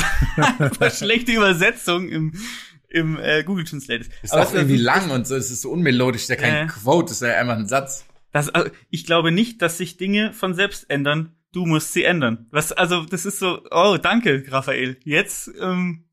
[0.88, 0.94] ich.
[0.98, 2.32] Schlechte Übersetzung im,
[2.88, 4.06] im äh, Google Translate.
[4.22, 6.66] Ist Aber auch irgendwie ist- lang und so, es ist so unmelodisch, ist ja kein
[6.66, 6.70] Äh.
[6.70, 8.04] Quote, ist ja einfach ein Satz.
[8.32, 11.34] Das, also, ich glaube nicht, dass sich Dinge von selbst ändern.
[11.52, 12.46] Du musst sie ändern.
[12.50, 14.96] Was, also, das ist so, oh, danke, Raphael.
[15.04, 16.04] Jetzt, ähm,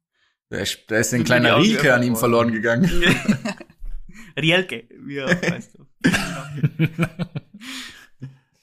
[0.50, 2.90] Da ist, da ist ein kleiner Rieke an ihm verloren gegangen.
[4.40, 5.78] Rielke, wie auch heißt.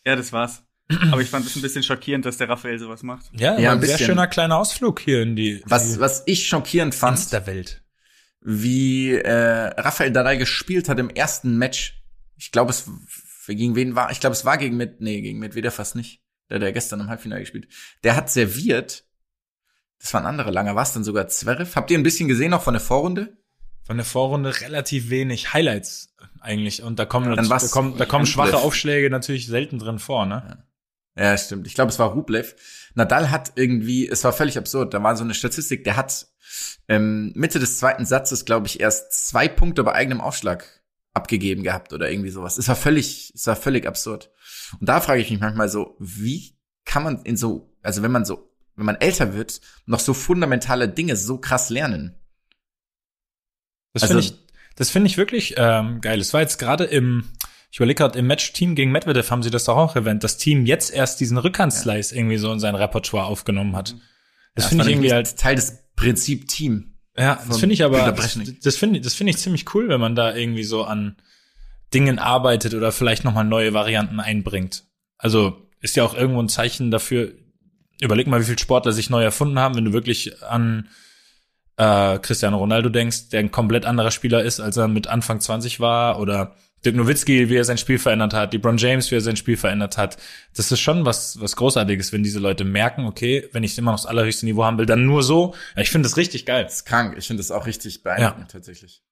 [0.05, 0.63] ja, das war's.
[1.11, 3.27] Aber ich fand es ein bisschen schockierend, dass der Raphael sowas macht.
[3.33, 4.07] Ja, Ja, ein ein sehr bisschen.
[4.07, 7.83] schöner kleiner Ausflug hier in die, Was, die was ich schockierend fand, Insta-Welt.
[8.41, 12.03] wie äh, Rafael Nadal gespielt hat im ersten Match.
[12.37, 12.89] Ich glaube, es
[13.49, 14.11] gegen wen war?
[14.13, 16.21] Ich glaube, es war gegen mit nee, gegen Medvedev fast nicht.
[16.51, 17.67] Der der gestern im Halbfinale gespielt.
[18.05, 19.05] Der hat serviert.
[20.01, 21.75] Das war ein anderer langer, war es dann sogar Zverev?
[21.75, 23.37] Habt ihr ein bisschen gesehen auch von der Vorrunde?
[23.85, 28.05] Von der Vorrunde relativ wenig Highlights eigentlich und da kommen Dann da war's kommen, da
[28.05, 30.65] kommen schwache Aufschläge natürlich selten drin vor, ne?
[31.19, 31.67] Ja, stimmt.
[31.67, 32.55] Ich glaube, es war Rublev.
[32.95, 34.93] Nadal hat irgendwie, es war völlig absurd.
[34.93, 36.27] Da war so eine Statistik, der hat
[36.89, 40.83] ähm, Mitte des zweiten Satzes, glaube ich, erst zwei Punkte bei eigenem Aufschlag
[41.15, 42.59] abgegeben gehabt oder irgendwie sowas.
[42.59, 44.31] Es war völlig, es war völlig absurd.
[44.79, 46.55] Und da frage ich mich manchmal so, wie
[46.85, 50.89] kann man in so, also wenn man so, wenn man älter wird, noch so fundamentale
[50.89, 52.15] Dinge so krass lernen?
[53.93, 54.35] Das Also- finde ich,
[54.77, 56.21] das finde ich wirklich ähm, geil.
[56.21, 57.25] Es war jetzt gerade im,
[57.71, 60.67] ich überlege gerade, im Match-Team gegen Medvedev haben sie das doch auch erwähnt, das Team
[60.67, 63.97] jetzt erst diesen Rückhandslice irgendwie so in sein Repertoire aufgenommen hat.
[64.55, 66.99] Das Ja, finde ich irgendwie halt, Teil des Prinzip Team.
[67.17, 70.01] ja, das finde ich aber, das, das finde ich, das finde ich ziemlich cool, wenn
[70.01, 71.17] man da irgendwie so an
[71.95, 74.85] Dingen arbeitet oder vielleicht nochmal neue Varianten einbringt.
[75.17, 77.33] Also ist ja auch irgendwo ein Zeichen dafür,
[78.01, 80.89] überleg mal, wie viele Sportler sich neu erfunden haben, wenn du wirklich an
[81.77, 85.81] äh, Cristiano Ronaldo denkst, der ein komplett anderer Spieler ist, als er mit Anfang 20
[85.81, 86.55] war, oder
[86.85, 89.99] Dirk Nowitzki, wie er sein Spiel verändert hat, LeBron James, wie er sein Spiel verändert
[89.99, 90.19] hat.
[90.55, 93.99] Das ist schon was, was Großartiges, wenn diese Leute merken, okay, wenn ich immer noch
[93.99, 95.55] das allerhöchste Niveau haben will, dann nur so.
[95.75, 96.65] Ja, ich finde das richtig geil.
[96.65, 97.17] Das ist krank.
[97.19, 99.03] Ich finde das auch richtig beeindruckend, tatsächlich.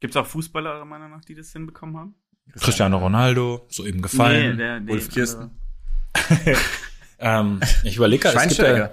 [0.00, 2.14] Gibt's auch Fußballer, eurer Meinung nach, die das hinbekommen haben?
[2.58, 4.56] Cristiano Ronaldo, soeben gefallen.
[4.56, 5.50] der, der Wolf Kirsten.
[7.20, 8.90] Ähm, ich überlege gerade, es gibt ja,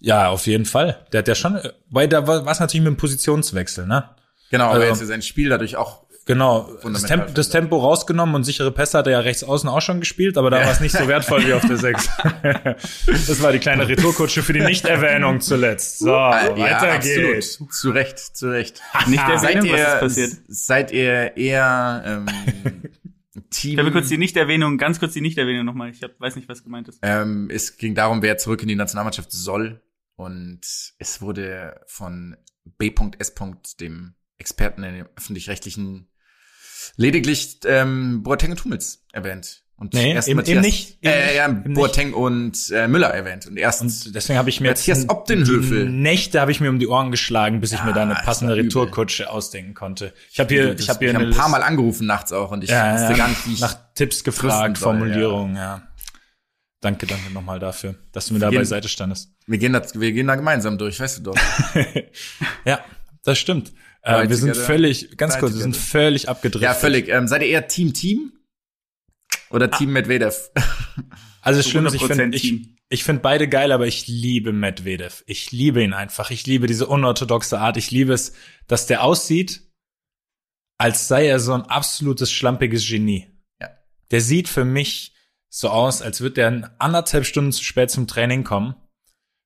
[0.00, 1.06] ja, auf jeden Fall.
[1.12, 4.10] Der hat ja schon, weil da war es natürlich mit dem Positionswechsel, ne?
[4.50, 8.34] Genau, aber Also- jetzt ist sein Spiel dadurch auch Genau, das, Tempo, das Tempo rausgenommen
[8.34, 10.80] und sichere Pässe hat er ja rechts außen auch schon gespielt, aber da war es
[10.80, 12.10] nicht so wertvoll wie auf der 6.
[13.28, 16.00] das war die kleine Retourkutsche für die Nichterwähnung zuletzt.
[16.00, 17.32] So, Ah, weiter absolut.
[17.34, 17.60] geht's.
[17.70, 18.82] Zu Recht, zu Recht.
[19.06, 20.32] Nicht der seid Erwähnung, was ihr, ist passiert?
[20.48, 22.26] seid ihr eher ähm,
[23.50, 23.72] Team?
[23.72, 25.90] Ich habe kurz die Nichterwähnung, ganz kurz die Nichterwähnung nochmal.
[25.90, 26.98] Ich hab, weiß nicht, was gemeint ist.
[27.02, 29.82] ähm, es ging darum, wer zurück in die Nationalmannschaft soll.
[30.16, 30.60] Und
[30.98, 32.36] es wurde von
[32.78, 33.34] B.S.
[33.78, 36.08] dem Experten in dem öffentlich-rechtlichen
[36.96, 39.65] lediglich ähm, Boateng und Hummels erwähnt.
[39.78, 42.88] Und Nee, erst eben- Matthias, eben nicht, eben äh, nicht, ja, eben Boateng und äh,
[42.88, 43.46] Müller erwähnt.
[43.46, 46.86] Und erst Und deswegen habe ich mir Matthias die Nächte habe ich mir um die
[46.88, 48.56] Ohren geschlagen, bis ich mir da eine Ja, passende.
[48.56, 50.14] Retourkutsche ausdenken konnte.
[50.32, 52.64] Ich habe hier, ich habe hier ich hab ein paar Mal angerufen nachts auch und
[52.64, 55.82] ich ja, wusste ja, gar nicht, wie ich nach Tipps gefragt, soll, Formulierung, ja.
[56.80, 59.30] Danke, danke nochmal dafür, dass du mir da gehen- beiseite standest.
[59.46, 61.36] Wir gehen, da, wir gehen da gemeinsam durch, weißt du doch.
[62.64, 62.80] Ja,
[63.24, 63.72] das stimmt.
[64.02, 66.62] Äh, wir sind völlig, ganz kurz, wir sind völlig abgedriftet.
[66.62, 67.08] Ja, völlig.
[67.08, 68.32] Ähm, seid ihr eher Team Team
[69.50, 70.50] oder Team Medvedev?
[71.42, 74.52] Also das Schlimme ist, ich 100% finde ich, ich finde beide geil, aber ich liebe
[74.52, 75.22] Medvedev.
[75.26, 76.30] Ich liebe ihn einfach.
[76.30, 77.76] Ich liebe diese unorthodoxe Art.
[77.76, 78.32] Ich liebe es,
[78.66, 79.62] dass der aussieht,
[80.78, 83.28] als sei er so ein absolutes schlampiges Genie.
[83.60, 83.70] Ja.
[84.10, 85.14] Der sieht für mich
[85.48, 88.74] so aus, als würde er anderthalb Stunden zu spät zum Training kommen.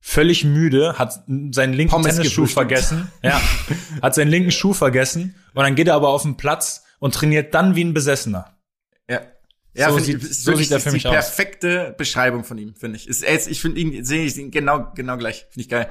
[0.03, 3.13] Völlig müde, hat seinen linken Pommes Tennisschuh vergessen.
[3.23, 3.41] Ja.
[4.03, 5.35] Hat seinen linken Schuh vergessen.
[5.53, 8.59] Und dann geht er aber auf den Platz und trainiert dann wie ein Besessener.
[9.11, 9.21] Ja.
[9.75, 11.15] Ja, So sieht- ich, ist so sieht er für mich die aus.
[11.15, 13.07] perfekte Beschreibung von ihm, finde ich.
[13.09, 15.47] Ist, ist, ich finde ihn, sehe ich ihn genau, genau gleich.
[15.51, 15.89] Finde ich geil.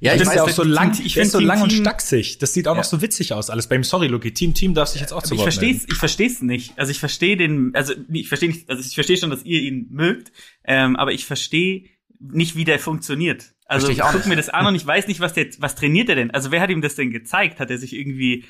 [0.00, 1.72] Ja, Ich ich ja auch so lang, ich ich find ist so Team- lang und
[1.72, 2.38] stacksig.
[2.38, 2.78] Das sieht auch Ja.
[2.78, 3.50] noch so witzig aus.
[3.50, 4.32] Alles beim Sorry, Lucky.
[4.32, 5.80] Team, Team darf sich jetzt auch zu ich melden.
[5.88, 6.78] ich verstehe es nicht.
[6.78, 9.88] Also ich verstehe den, also ich verstehe nicht, also ich verstehe schon, dass ihr ihn
[9.90, 10.30] mögt,
[10.64, 11.84] ähm, aber ich verstehe
[12.20, 13.52] nicht, wie der funktioniert.
[13.66, 16.14] Also ich guck mir das an und ich weiß nicht, was der, was trainiert er
[16.14, 16.30] denn?
[16.30, 17.58] Also wer hat ihm das denn gezeigt?
[17.60, 18.44] Hat er sich irgendwie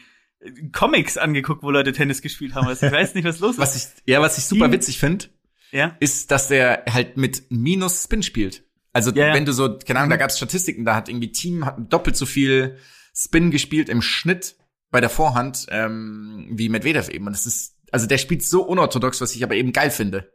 [0.72, 2.66] Comics angeguckt, wo Leute Tennis gespielt haben?
[2.68, 3.59] Also ich weiß nicht, was los ist.
[3.59, 5.27] was ich, ja, was ich super Team- witzig finde,
[5.72, 5.96] ja?
[6.01, 8.64] ist, dass der halt mit Minus Spin spielt.
[8.92, 9.35] Also Ja, ja.
[9.35, 12.16] wenn du so, keine Ahnung, da gab es Statistiken, da hat irgendwie Team hat doppelt
[12.16, 12.77] so viel
[13.14, 14.57] Spin gespielt im Schnitt
[14.90, 17.27] bei der Vorhand ähm, wie Medvedev eben.
[17.27, 20.33] Und das ist, also der spielt so unorthodox, was ich aber eben geil finde.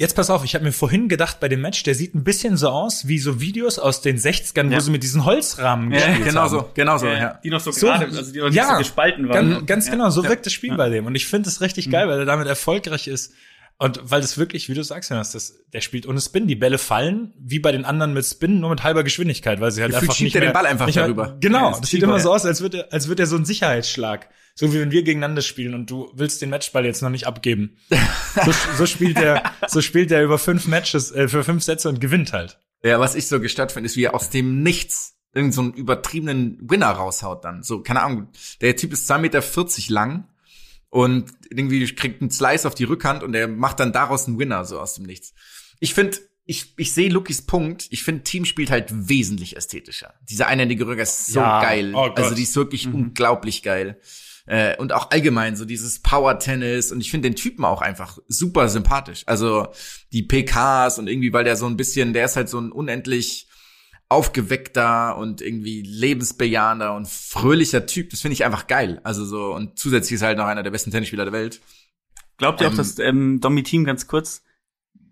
[0.00, 2.56] Jetzt pass auf, ich habe mir vorhin gedacht bei dem Match, der sieht ein bisschen
[2.56, 4.78] so aus wie so Videos aus den 60ern, Ja.
[4.78, 6.48] wo sie mit diesen Holzrahmen Ja, gespielt Genau haben.
[6.48, 7.38] so, genau so, ja.
[7.44, 9.50] Die noch so, So- gerade, also die noch nicht ja, so gespalten waren.
[9.50, 9.92] Ganz, ganz ja.
[9.92, 10.30] genau, so Ja.
[10.30, 11.04] wirkt das Spiel bei dem.
[11.04, 13.34] Und ich finde es richtig geil, weil er damit erfolgreich ist.
[13.82, 16.46] Und weil das wirklich, wie du sagst, Jonas, das, der spielt ohne Spin.
[16.46, 19.80] Die Bälle fallen, wie bei den anderen mit Spin, nur mit halber Geschwindigkeit, weil sie
[19.80, 21.38] halt Gefühlt einfach schiebt nicht er den mehr, Ball einfach nicht mehr, darüber.
[21.40, 23.36] Genau, Ja, das, das sieht immer so aus, als würde er, als würde er so
[23.36, 24.28] ein Sicherheitsschlag.
[24.54, 27.78] So wie wenn wir gegeneinander spielen und du willst den Matchball jetzt noch nicht abgeben.
[28.44, 32.02] so, so spielt er, so spielt er über fünf Matches, äh, für fünf Sätze und
[32.02, 32.58] gewinnt halt.
[32.82, 35.72] Ja, was ich so gestört finde, ist, wie er aus dem Nichts irgend so einen
[35.72, 37.62] übertriebenen Winner raushaut dann.
[37.62, 38.28] So, keine Ahnung.
[38.60, 40.28] Der Typ ist 2,40 Meter lang
[40.90, 44.64] und irgendwie kriegt einen Slice auf die Rückhand und er macht dann daraus einen Winner,
[44.64, 45.32] so aus dem Nichts.
[45.78, 47.86] Ich finde, ich, ich sehe Lukis Punkt.
[47.90, 50.14] Ich finde, Team spielt halt wesentlich ästhetischer.
[50.28, 51.92] Diese einhändige Rücker ist so Ja, geil.
[51.94, 54.00] oh also die ist wirklich unglaublich geil.
[54.46, 56.90] Äh, und auch allgemein so dieses Power-Tennis.
[56.90, 59.22] Und ich finde den Typen auch einfach super sympathisch.
[59.26, 59.68] Also
[60.12, 63.46] die PKs und irgendwie, weil der so ein bisschen, der ist halt so ein unendlich
[64.10, 68.10] aufgeweckter und irgendwie lebensbejahender und fröhlicher Typ.
[68.10, 69.00] Das finde ich einfach geil.
[69.04, 71.60] Also so, und zusätzlich ist er halt noch einer der besten Tennisspieler der Welt.
[72.36, 74.42] Glaubt ihr auch, Ähm, dass ähm, Domi Team ganz kurz,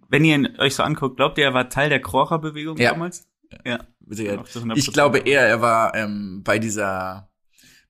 [0.09, 2.91] wenn ihr ihn euch so anguckt, glaubt ihr, er war Teil der Krocher-Bewegung Ja.
[2.91, 3.27] damals?
[3.65, 3.79] Ja.
[3.81, 4.77] Auch 100%.
[4.77, 7.31] Ich glaube eher, er war ähm, bei dieser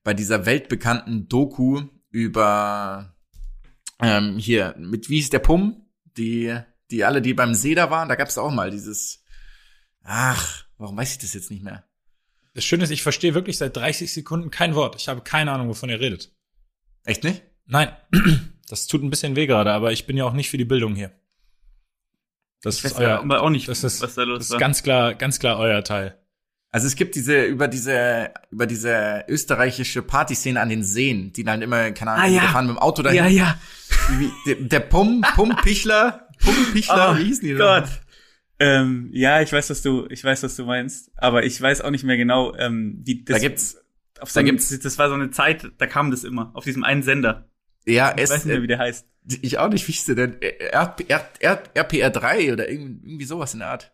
[0.03, 3.15] bei dieser weltbekannten Doku über
[4.01, 5.85] ähm, hier mit wie hieß der Pum,
[6.17, 6.55] die
[6.91, 9.23] die alle die beim See da waren, da gab es auch mal dieses
[10.03, 11.83] ach, warum weiß ich das jetzt nicht mehr?
[12.55, 14.95] Das Schöne ist, ich verstehe wirklich seit 30 Sekunden kein Wort.
[14.95, 16.31] Ich habe keine Ahnung, wovon ihr redet.
[17.05, 17.43] Echt nicht?
[17.67, 17.89] Nein,
[18.67, 20.95] das tut ein bisschen weh gerade, aber ich bin ja auch nicht für die Bildung
[20.95, 21.11] hier.
[22.61, 24.57] Das Ich ist euer, aber auch nicht, das ist, was da los das war.
[24.57, 26.17] ist ganz klar, ganz klar euer Teil.
[26.71, 31.61] Also es gibt diese über diese über diese österreichische Partyszene an den Seen, die dann
[31.63, 32.41] immer keine Ahnung, Ah, ja.
[32.51, 33.17] fahren mit dem Auto dahin.
[33.17, 33.59] ja, ja.
[34.19, 37.57] Wie, der, der Pum Pum Pichler, Pum Pichler, Oh wie hießen die denn?
[37.59, 37.89] Gott.
[38.59, 41.91] Ähm, ja, ich weiß, was du, ich weiß, was du meinst, aber ich weiß auch
[41.91, 43.35] nicht mehr genau, ähm, wie das.
[43.37, 43.77] Da gibt's
[44.19, 46.83] auf so da gibt's- das war so eine Zeit, da kam das immer auf diesem
[46.83, 47.49] einen Sender.
[47.85, 49.07] ja, Ich es, weiß nicht mehr, wie der heißt.
[49.41, 50.41] Ich auch nicht, wie hieß der denn?
[50.41, 53.93] R, R, R, RPR3 oder irgendwie, irgendwie sowas in der Art.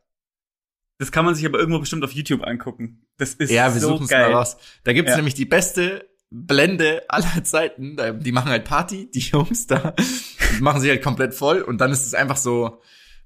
[0.98, 3.06] Das kann man sich aber irgendwo bestimmt auf YouTube angucken.
[3.18, 4.30] Das ist Ja, wir so suchen es geil.
[4.30, 4.58] mal raus.
[4.84, 5.18] Da gibt's Ja.
[5.18, 7.98] nämlich die beste Blende aller Zeiten.
[8.22, 9.94] Die machen halt Party, die Jungs da.
[10.58, 12.82] Die machen sich halt komplett voll und dann ist es einfach so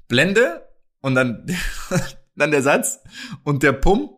[0.07, 0.67] Blende
[1.01, 1.45] und dann,
[2.35, 2.99] dann der Satz
[3.43, 4.09] und der Pum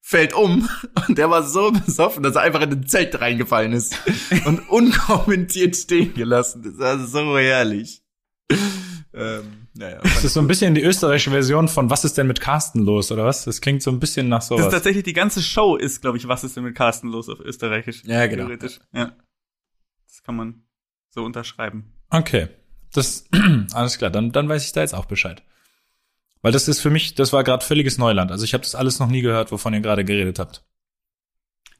[0.00, 0.68] fällt um
[1.08, 3.98] und der war so besoffen, dass er einfach in ein Zelt reingefallen ist
[4.44, 6.62] und unkommentiert stehen gelassen.
[6.62, 8.02] Das war so herrlich.
[9.12, 12.40] Ähm, naja, Das ist so ein bisschen die österreichische Version von Was ist denn mit
[12.40, 13.44] Carsten los, oder was?
[13.46, 16.28] Das klingt so ein bisschen nach Das ist tatsächlich die ganze Show ist, glaube ich,
[16.28, 18.02] was ist denn mit Carsten los auf Österreichisch?
[18.04, 18.44] Ja, genau.
[18.44, 18.78] Theoretisch.
[18.92, 19.16] Ja.
[20.06, 20.62] Das kann man
[21.10, 21.92] so unterschreiben.
[22.10, 22.48] Okay.
[22.92, 23.24] Das,
[23.72, 25.42] alles klar, dann, dann weiß ich da jetzt auch Bescheid.
[26.42, 28.30] Weil das ist für mich, das war gerade völliges Neuland.
[28.30, 30.64] Also ich habe das alles noch nie gehört, wovon ihr gerade geredet habt.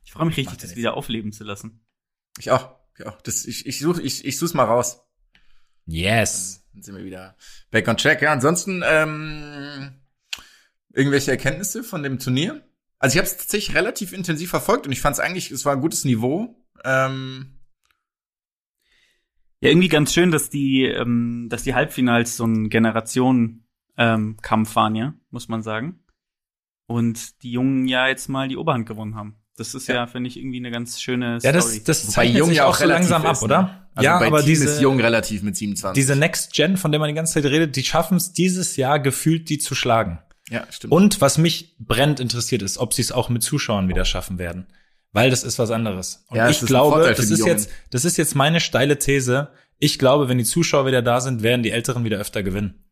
[0.05, 1.85] Ich freue mich richtig, das wieder aufleben zu lassen.
[2.39, 2.75] Ich auch.
[2.99, 3.21] Ich auch.
[3.23, 5.03] Das, ich, ich suche ich, ich such's mal raus.
[5.85, 6.65] Yes.
[6.73, 7.37] Dann sind wir wieder
[7.71, 8.23] back on track.
[8.23, 10.01] Ja, ansonsten ähm,
[10.93, 12.67] irgendwelche Erkenntnisse von dem Turnier?
[12.99, 15.75] Also ich habe es tatsächlich relativ intensiv verfolgt und ich fand es eigentlich, es war
[15.75, 16.67] ein gutes Niveau.
[16.85, 17.57] Ähm,
[19.61, 23.66] Ja, irgendwie ganz schön, dass die, ähm, dass die Halbfinals so ein Generationen
[23.99, 26.01] ähm, Kampf waren, ja, muss man sagen.
[26.87, 29.37] Und die Jungen ja jetzt mal die Oberhand gewonnen haben.
[29.57, 30.07] Das ist ja, Ja.
[30.07, 31.79] finde ich, irgendwie eine ganz schöne Ja, Story.
[31.79, 33.45] das, das Wobei zeichnet Jung sich ja auch so langsam ab, ist, ne?
[33.47, 33.89] oder?
[33.95, 35.95] also ja, bei aber Team diese, ist Jung relativ mit 27.
[36.01, 39.01] diese Next Gen, von der man die ganze Zeit redet, die schaffen es dieses Jahr
[39.01, 40.19] gefühlt, die zu schlagen.
[40.51, 40.93] ja, stimmt.
[40.93, 44.67] Und was mich brennend interessiert ist, ob sie es auch mit Zuschauern wieder schaffen werden.
[45.13, 46.27] Weil das ist was anderes.
[46.29, 47.51] Und Ja, es ich glaube, das ist Jungen.
[47.53, 49.49] jetzt, das ist jetzt meine steile These.
[49.79, 52.85] Ich glaube, wenn die Zuschauer wieder da sind, werden die Älteren wieder öfter gewinnen.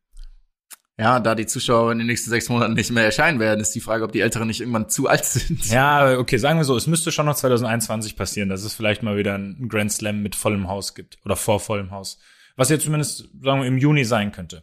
[0.97, 3.81] Ja, da die Zuschauer in den nächsten sechs Monaten nicht mehr erscheinen werden, ist die
[3.81, 5.67] Frage, ob die Älteren nicht irgendwann zu alt sind.
[5.67, 9.17] Ja, okay, sagen wir so, es müsste schon noch 2021 passieren, dass es vielleicht mal
[9.17, 12.19] wieder ein Grand Slam mit vollem Haus gibt oder vor vollem Haus.
[12.57, 14.63] Was jetzt zumindest, sagen wir, im Juni sein könnte.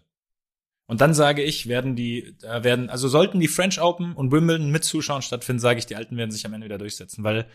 [0.86, 4.72] Und dann sage ich, werden die, da werden, also sollten die French Open und Wimbledon
[4.72, 7.48] mit Zuschauern stattfinden, sage ich, die Alten werden sich am Ende wieder durchsetzen, weil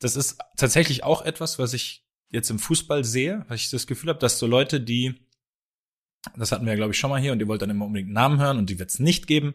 [0.00, 4.10] das ist tatsächlich auch etwas, was ich jetzt im Fußball sehe, weil ich das Gefühl
[4.10, 5.26] habe, dass so Leute, die,
[6.36, 8.12] das hatten wir ja, glaube ich, schon mal hier und ihr wollt dann immer unbedingt
[8.12, 9.54] Namen hören und die wird es nicht geben,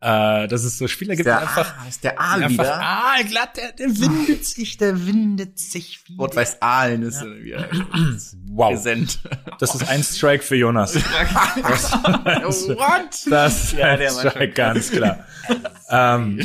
[0.00, 2.80] äh, dass es so Spieler gibt, die einfach Aal, ist der Aal Einfach wieder?
[2.80, 6.22] aalglatt, der, der windet sich, der windet sich wieder.
[6.22, 7.26] Rot-Weiß Aalen ist ja.
[7.42, 7.68] wieder
[8.48, 8.72] Wow.
[8.74, 9.20] präsent.
[9.58, 10.94] Das ist ein Strike für Jonas.
[12.04, 13.26] What?
[13.30, 15.24] Das ist Ja, ein Strike, ganz klar.
[15.90, 16.38] ähm,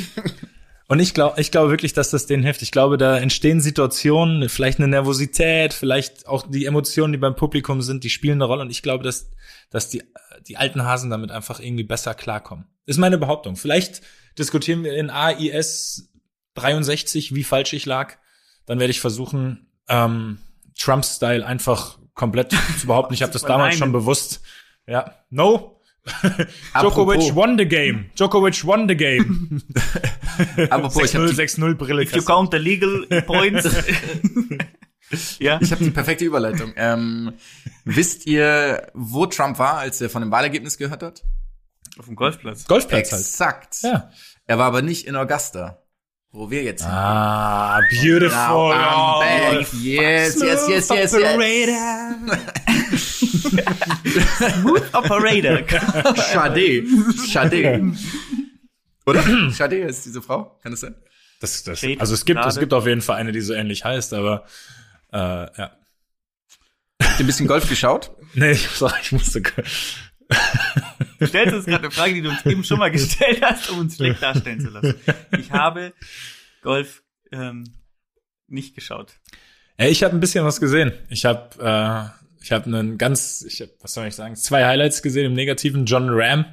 [0.89, 2.63] und ich glaube, ich glaube wirklich, dass das denen hilft.
[2.63, 7.83] Ich glaube, da entstehen Situationen, vielleicht eine Nervosität, vielleicht auch die Emotionen, die beim Publikum
[7.83, 8.63] sind, die spielen eine Rolle.
[8.63, 9.29] Und ich glaube, dass,
[9.69, 10.01] dass die,
[10.47, 12.65] die alten Hasen damit einfach irgendwie besser klarkommen.
[12.87, 13.55] Ist meine Behauptung.
[13.55, 14.01] Vielleicht
[14.39, 16.11] diskutieren wir in AIS
[16.55, 18.15] 63, wie falsch ich lag.
[18.65, 20.39] Dann werde ich versuchen, ähm,
[20.75, 23.13] Trump-Style einfach komplett zu behaupten.
[23.13, 24.41] Ich habe das damals schon bewusst.
[24.87, 25.78] Ja, no.
[26.05, 28.05] Djokovic Apropos- won the game.
[28.15, 29.61] Djokovic won the game.
[30.69, 32.03] Apropos, ich habe 6-0, die, 6-0 Brille.
[32.03, 33.67] If you count the legal points.
[35.39, 35.59] ja.
[35.61, 36.73] ich hab die perfekte Überleitung.
[36.75, 37.33] Ähm,
[37.85, 41.23] wisst ihr, wo Trump war, als er von dem Wahlergebnis gehört hat?
[41.97, 42.65] Auf dem Golfplatz.
[42.65, 43.21] Golfplatz halt.
[43.21, 43.77] Exakt.
[43.81, 44.09] Ja.
[44.45, 45.78] Er war aber nicht in Augusta.
[46.31, 48.29] Wo wir jetzt Ah, beautiful.
[48.29, 49.67] Now I'm Oh, back.
[49.81, 52.29] Yes, yes, yes, yes, yes.
[54.93, 55.63] Operator.
[56.31, 56.83] Schade.
[57.31, 57.93] Schade.
[59.05, 59.23] Oder?
[59.51, 60.57] Schade ist diese Frau?
[60.61, 60.95] Kann das sein?
[61.41, 64.13] Das, das, also es gibt, es gibt auf jeden Fall eine, die so ähnlich heißt,
[64.13, 64.43] aber
[65.13, 65.71] äh, ja.
[67.01, 68.11] Habt ihr ein bisschen Golf geschaut?
[68.35, 69.41] Nee, ich, sorry, ich musste.
[71.19, 73.79] Du stellst uns gerade eine Frage, die du uns eben schon mal gestellt hast, um
[73.79, 74.95] uns schlecht darstellen zu lassen.
[75.37, 75.93] Ich habe
[76.61, 77.65] Golf ähm,
[78.47, 79.13] nicht geschaut.
[79.77, 80.93] Ey, ich habe ein bisschen was gesehen.
[81.09, 85.01] Ich habe äh, ich habe einen ganz, ich hab, was soll ich sagen, zwei Highlights
[85.01, 85.85] gesehen im negativen.
[85.85, 86.45] John Ram,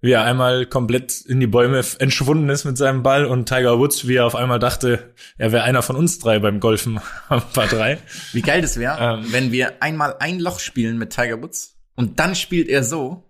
[0.00, 4.06] wie er einmal komplett in die Bäume entschwunden ist mit seinem Ball und Tiger Woods,
[4.06, 7.66] wie er auf einmal dachte, er wäre einer von uns drei beim Golfen am Paar
[7.66, 7.98] drei.
[8.32, 9.32] Wie geil das wäre, Ähm.
[9.32, 13.24] wenn wir einmal ein Loch spielen mit Tiger Woods und dann spielt er so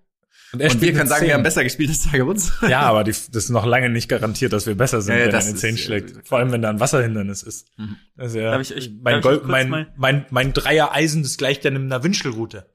[0.53, 1.29] Und, er und wir spielt können sagen, zehn.
[1.29, 2.53] wir haben besser gespielt als Tiger Woods.
[2.69, 5.25] Ja, aber die, das ist noch lange nicht garantiert, dass wir besser sind, Ja, ja,
[5.27, 6.11] wenn er das den ist- Zehn ja, schlägt.
[6.11, 7.69] ist Vor allem, wenn da ein Wasserhindernis ist.
[8.17, 12.03] Ist ja, Darf ich mein, ich mein, mal- mein, mein Dreier-Eisen, das gleicht ja einer
[12.05, 12.67] Wünschelroute.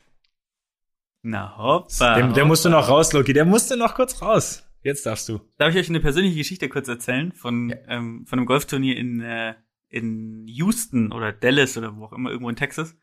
[1.23, 2.15] Na hoppa.
[2.15, 3.33] Der, der musste noch raus, Loki.
[3.33, 4.63] Der musste noch kurz raus.
[4.83, 5.39] Jetzt darfst du.
[5.57, 9.53] Darf ich euch eine persönliche Geschichte kurz erzählen von, ähm, von einem Golfturnier in, äh,
[9.89, 12.95] in Houston oder Dallas oder wo auch immer, irgendwo in Texas?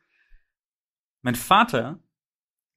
[1.22, 2.01] Mein Vater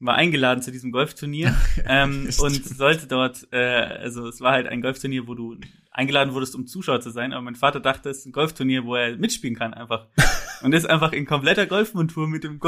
[0.01, 4.81] war eingeladen zu diesem Golfturnier ähm, und sollte dort, äh, also es war halt ein
[4.81, 5.57] Golfturnier, wo du
[5.91, 8.95] eingeladen wurdest, um Zuschauer zu sein, aber mein Vater dachte, es ist ein Golfturnier, wo
[8.95, 10.07] er mitspielen kann einfach.
[10.63, 12.59] Und ist einfach in kompletter Golfmontur mit dem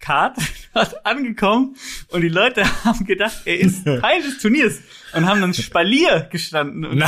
[0.00, 0.36] Golfkart
[0.74, 1.76] dort angekommen
[2.08, 4.80] und die Leute haben gedacht, er ist Teil des Turniers
[5.14, 6.98] und haben dann Spalier gestanden und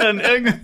[0.00, 0.60] dann irgendwann,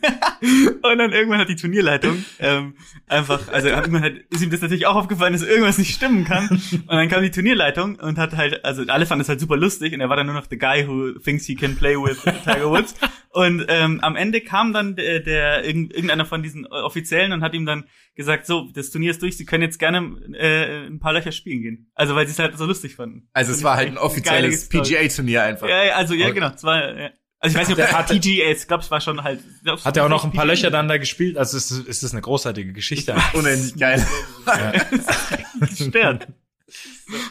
[0.83, 2.75] und dann irgendwann hat die Turnierleitung ähm,
[3.07, 6.49] einfach, also irgendwann hat, ist ihm das natürlich auch aufgefallen, dass irgendwas nicht stimmen kann.
[6.49, 9.93] Und dann kam die Turnierleitung und hat halt, also alle fanden es halt super lustig
[9.93, 12.71] und er war dann nur noch the guy who thinks he can play with Tiger
[12.71, 12.95] Woods.
[13.31, 17.53] Und ähm, am Ende kam dann der, der irgend- irgendeiner von diesen Offiziellen und hat
[17.53, 21.13] ihm dann gesagt, so, das Turnier ist durch, Sie können jetzt gerne äh, ein paar
[21.13, 21.91] Löcher spielen gehen.
[21.95, 23.29] Also weil sie es halt so lustig fanden.
[23.33, 24.69] Also es war halt ein offizielles.
[24.69, 25.69] PGA-Turnier einfach.
[25.69, 26.35] Ja, ja, also ja, Okay.
[26.35, 26.51] genau.
[26.55, 27.11] Es war, ja.
[27.41, 28.63] Also ich weiß nicht, ob das PGA ist.
[28.63, 29.41] Ich glaube, es war schon halt.
[29.63, 30.53] glaub, Hat er auch war noch ein paar PGA.
[30.55, 31.37] Löcher dann da gespielt?
[31.37, 33.15] Also es ist, es ist eine großartige Geschichte.
[33.35, 34.07] Unendlich geil.
[35.75, 36.21] Stern.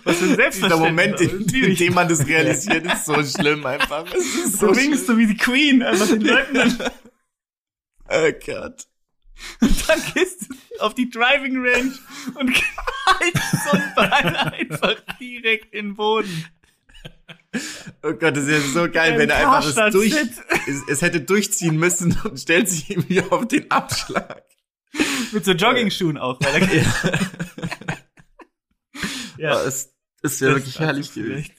[0.04, 0.80] Was für ein Dieser Selbstverständnis.
[0.90, 1.78] Moment, in, in Schwierig.
[1.80, 4.06] dem man das realisiert, ist so schlimm einfach.
[4.16, 5.16] Es ist Du so winkst schlimm.
[5.16, 6.78] so wie die Queen, einfach den Leuten dann,
[8.10, 8.86] Oh Gott.
[9.62, 11.94] und dann gehst du auf die Driving Range
[12.36, 16.46] und knallst so ein Ball einfach direkt in den Boden.
[18.02, 20.14] Oh Gott, das ist ja so geil, wenn er einfach es, durch,
[20.68, 24.44] es, es hätte durchziehen müssen und stellt sich irgendwie auf den Abschlag.
[25.32, 26.40] Mit so Jogging-Schuhen auch.
[26.42, 27.20] Weil er,
[29.38, 31.52] Ja, es ist ja wirklich herrlich gewesen.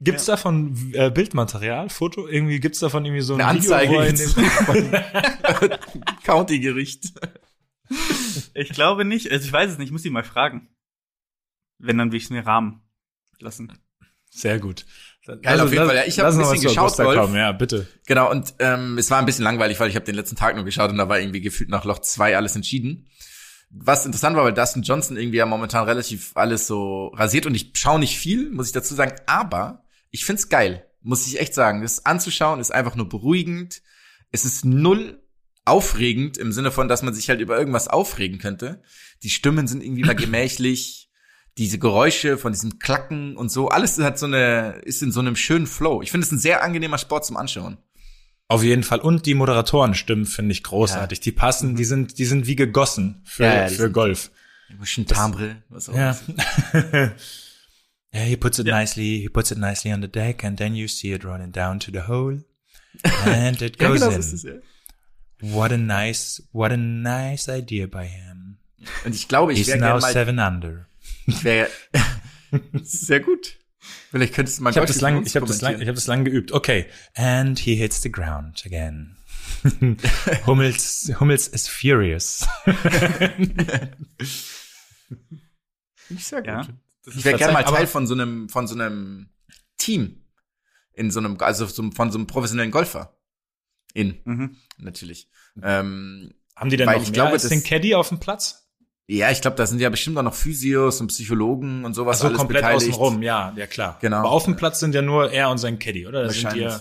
[0.00, 2.28] Gibt's davon äh, Bildmaterial, Foto?
[2.28, 5.78] Irgendwie gibt's davon irgendwie so ein Eine Video, Anzeige wo er in
[6.24, 7.12] County-Gericht.
[8.54, 9.30] Ich glaube nicht.
[9.30, 9.88] Also ich weiß es nicht.
[9.88, 10.68] Ich muss ihn mal fragen.
[11.78, 12.82] Wenn, dann will ich es mir rahmen
[13.40, 13.72] lassen.
[14.30, 14.84] Sehr gut.
[15.42, 15.96] Geil, auf jeden Fall.
[15.96, 17.18] Ja, ich hab lass ein bisschen geschaut, Golf.
[17.18, 17.34] kommen.
[17.34, 17.86] Ja, bitte.
[18.06, 20.64] Genau, und ähm, es war ein bisschen langweilig, weil ich habe den letzten Tag nur
[20.64, 23.08] geschaut und da war irgendwie gefühlt nach Loch zwei alles entschieden.
[23.70, 27.72] Was interessant war, weil Dustin Johnson irgendwie ja momentan relativ alles so rasiert und ich
[27.74, 31.82] schaue nicht viel, muss ich dazu sagen, aber ich find's geil, muss ich echt sagen.
[31.82, 33.82] Das anzuschauen ist einfach nur beruhigend.
[34.30, 35.22] Es ist null
[35.64, 38.82] aufregend im Sinne von, dass man sich halt über irgendwas aufregen könnte.
[39.22, 41.10] Die Stimmen sind irgendwie mal gemächlich.
[41.58, 45.34] Diese Geräusche von diesem Klacken und so, alles hat so eine, ist in so einem
[45.34, 46.02] schönen Flow.
[46.02, 47.78] Ich finde es ein sehr angenehmer Sport zum Anschauen.
[48.46, 49.00] Auf jeden Fall.
[49.00, 51.20] Und die Moderatorenstimmen finde ich großartig.
[51.20, 54.30] Die passen, die sind, die sind wie gegossen für, Ja, ja, für Golf.
[55.06, 56.16] Timbre, was auch Ja.
[58.14, 58.78] yeah, he puts it Ja.
[58.78, 61.78] nicely, he puts it nicely on the deck and then you see it running down
[61.80, 62.38] to the hole.
[63.24, 64.12] And it Ja, goes genau, in.
[64.14, 64.52] so ist es, ja.
[65.40, 68.58] What a nice, what a nice idea by him.
[69.04, 70.88] Und ich glaube, ich He's wäre now mal, seven under.
[71.26, 71.68] ich wäre,
[72.82, 73.56] sehr gut.
[74.10, 75.88] Vielleicht könntest du mal Ich habe das lang, ich habe das lang, ich kommentieren.
[75.88, 76.52] habe das lang geübt.
[76.52, 76.86] Okay.
[77.14, 79.16] And he hits the ground again.
[80.46, 82.46] Hummels, Hummels is furious.
[86.10, 86.68] Ich sehr gut.
[87.16, 89.28] Ich wäre gerne mal Teil von so einem, von so einem
[89.76, 90.24] Team.
[90.92, 93.16] In so einem, also so, von so einem professionellen Golfer.
[93.94, 94.56] In, Mhm.
[94.78, 95.28] natürlich.
[95.62, 98.68] Ähm, Haben die denn noch ich mehr glaube, als das- den Caddy auf dem Platz?
[99.06, 102.36] ja, ich glaube, da sind ja bestimmt auch noch Physios und Psychologen und sowas Also
[102.36, 102.90] komplett beteiligt.
[102.92, 103.96] außenrum, ja, ja klar.
[104.02, 104.18] Genau.
[104.18, 106.24] Aber auf dem Platz sind ja nur er und sein Caddy, oder?
[106.24, 106.80] Das sind ja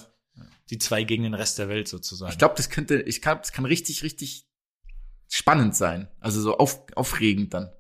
[0.70, 2.30] die zwei gegen den Rest der Welt sozusagen.
[2.32, 4.46] Ich glaube, das könnte, ich glaube, das kann richtig, richtig
[5.30, 6.10] spannend sein.
[6.20, 7.72] Also so auf, aufregend dann.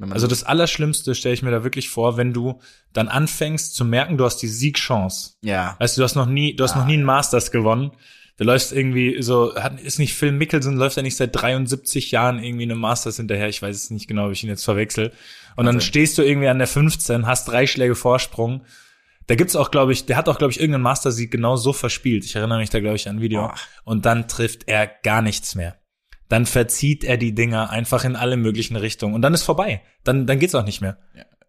[0.00, 2.60] Also so- das Allerschlimmste stelle ich mir da wirklich vor, wenn du
[2.92, 5.32] dann anfängst zu merken, du hast die Siegchance.
[5.42, 5.76] ja.
[5.80, 7.90] Weißt du, du hast noch nie, du hast noch nie einen Masters gewonnen.
[8.36, 12.40] Du läufst irgendwie so, hat, ist nicht Phil Mickelson, läuft er nicht seit 73 Jahren
[12.42, 13.48] irgendwie eine Masters hinterher.
[13.48, 15.12] Ich weiß es nicht genau, ob ich ihn jetzt verwechsel.
[15.56, 18.62] Und dann Also- stehst du irgendwie an der 15, hast drei Schläge Vorsprung.
[19.26, 22.24] Da gibt's auch, glaube ich, der hat auch, glaube ich, irgendeinen Master-Sieg genau so verspielt.
[22.24, 23.40] Ich erinnere mich da, glaube ich, an ein Video.
[23.42, 23.54] Boah.
[23.84, 25.76] Und dann trifft er gar nichts mehr.
[26.28, 29.14] Dann verzieht er die Dinger einfach in alle möglichen Richtungen.
[29.14, 29.82] Und dann ist vorbei.
[30.04, 30.98] Dann, dann geht's auch nicht mehr.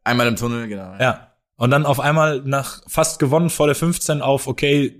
[0.04, 0.96] Einmal im Tunnel, genau.
[1.00, 1.34] Ja.
[1.56, 4.98] Und dann auf einmal nach fast gewonnen vor der 15 auf, okay,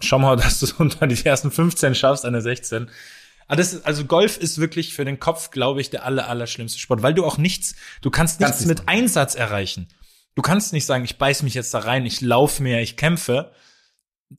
[0.00, 2.90] schau mal, dass du es unter die ersten 15 schaffst an der 16.
[3.46, 6.46] Aber das ist, also Golf ist wirklich für den Kopf, glaube ich, der aller, aller
[6.46, 9.88] schlimmste Sport, weil du auch nichts, du kannst nichts Kannst mit Einsatz erreichen.
[10.34, 13.52] Du kannst nicht sagen, ich beiß mich jetzt da rein, ich laufe mehr, ich kämpfe.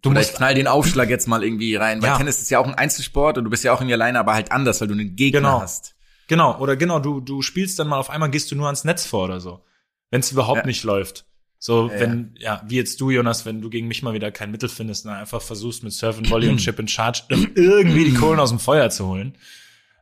[0.02, 2.02] Du Oder musst, knall den Aufschlag jetzt mal irgendwie rein.
[2.02, 2.18] Weil Ja.
[2.18, 4.52] Tennis ist ja auch ein Einzelsport und du bist ja auch irgendwie alleine, aber halt
[4.52, 5.62] anders, weil du einen Gegner Genau.
[5.62, 5.96] hast.
[6.28, 9.06] genau, oder genau, du, du spielst dann mal auf einmal gehst du nur ans Netz
[9.06, 9.64] vor oder so.
[10.10, 10.66] Wenn es überhaupt Ja.
[10.66, 11.26] nicht läuft.
[11.60, 12.62] So, Ja, wenn, ja.
[12.68, 15.42] wie jetzt du, Jonas, wenn du gegen mich mal wieder kein Mittel findest, dann einfach
[15.42, 18.90] versuchst mit Surf and Volley und Chip and Charge irgendwie die Kohlen aus dem Feuer
[18.90, 19.38] zu holen.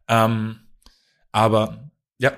[0.08, 0.56] Ähm,
[1.32, 2.34] aber ja,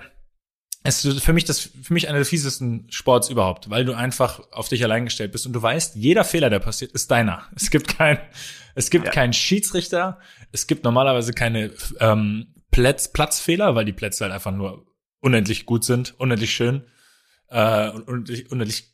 [0.83, 4.41] es ist für mich das für mich einer der fiesesten Sports überhaupt, weil du einfach
[4.51, 7.47] auf dich allein gestellt bist und du weißt, jeder Fehler, der passiert, ist deiner.
[7.55, 8.19] Es gibt kein,
[8.75, 9.11] es gibt Ja.
[9.11, 10.19] keinen Schiedsrichter,
[10.51, 14.85] es gibt normalerweise keine ähm, Platz, Platzfehler, weil die Plätze halt einfach nur
[15.21, 16.83] unendlich gut sind, unendlich schön
[17.49, 18.93] äh, und unendlich, unendlich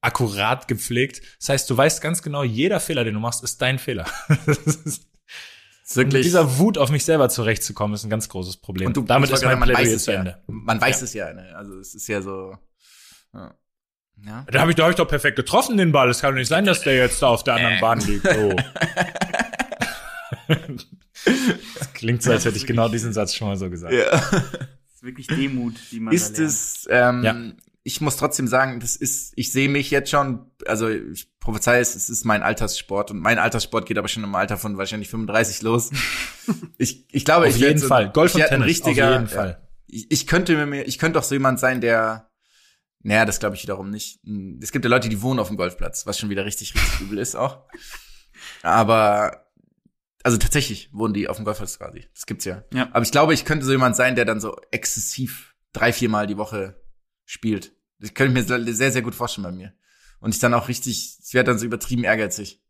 [0.00, 1.22] akkurat gepflegt.
[1.38, 4.06] Das heißt, du weißt ganz genau, jeder Fehler, den du machst, ist dein Fehler.
[4.46, 5.04] Das ist-
[5.88, 6.26] Ist und mit wirklich.
[6.26, 8.88] dieser Wut auf mich selber zurechtzukommen, ist ein ganz großes Problem.
[8.88, 10.18] und du, damit ist mein sagen, man weiß Plädoyer es zu ja.
[10.18, 10.42] Ende.
[10.46, 11.04] Man weiß Ja.
[11.04, 11.56] es ja, ne?
[11.56, 12.56] Also es ist ja so.
[13.32, 13.54] Ja.
[14.26, 14.46] ja.
[14.50, 16.10] Da habe ich, da hab ich doch perfekt getroffen, den Ball.
[16.10, 18.26] Es kann doch nicht sein, dass der jetzt da auf der anderen Bahn liegt.
[18.36, 18.54] Oh.
[21.78, 23.92] das klingt so, als hätte ich genau diesen Satz schon mal so gesagt.
[23.92, 24.10] ja.
[24.10, 27.36] Das ist wirklich Demut, die man Ist es, ähm, Ja.
[27.88, 31.96] Ich muss trotzdem sagen, das ist, ich sehe mich jetzt schon, also ich prophezei es,
[31.96, 35.62] es ist mein Alterssport und mein Alterssport geht aber schon im Alter von wahrscheinlich 35
[35.62, 35.90] los.
[36.76, 38.12] ich, ich glaube, Auf ich jeden so, Fall.
[38.12, 39.68] Golf und Tennis, auf richtiger, jeden ja, Fall.
[39.86, 42.30] Ich, ich könnte mir, ich könnte auch so jemand sein, der,
[43.00, 44.20] naja, das glaube ich wiederum nicht.
[44.60, 47.16] Es gibt ja Leute, die wohnen auf dem Golfplatz, was schon wieder richtig, richtig übel
[47.16, 47.64] ist auch.
[48.62, 49.46] Aber,
[50.24, 52.06] also tatsächlich wohnen die auf dem Golfplatz quasi.
[52.12, 52.64] Das gibt's ja.
[52.74, 52.90] Ja.
[52.92, 56.36] Aber ich glaube, ich könnte so jemand sein, der dann so exzessiv drei, viermal die
[56.36, 56.78] Woche
[57.24, 57.77] spielt.
[57.98, 59.72] Das könnte ich mir sehr, sehr gut vorstellen bei mir.
[60.20, 62.60] Und ich dann auch richtig, ich werde dann so übertrieben ehrgeizig.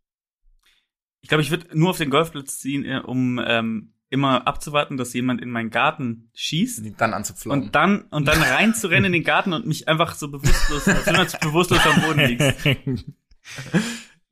[1.20, 5.12] Ich glaube, ich würde nur auf den Golfplatz ziehen, äh, um ähm, immer abzuwarten, dass
[5.12, 6.84] jemand in meinen Garten schießt.
[6.84, 7.64] Die dann anzupflocken.
[7.64, 11.80] Und dann, und dann reinzurennen in den Garten und mich einfach so bewusstlos, als bewusstlos
[11.84, 12.54] am Boden liegst.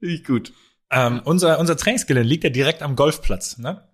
[0.01, 0.53] Nicht gut.
[0.90, 3.86] ähm, unser, unser Trainingsgelände liegt ja direkt am Golfplatz, ne?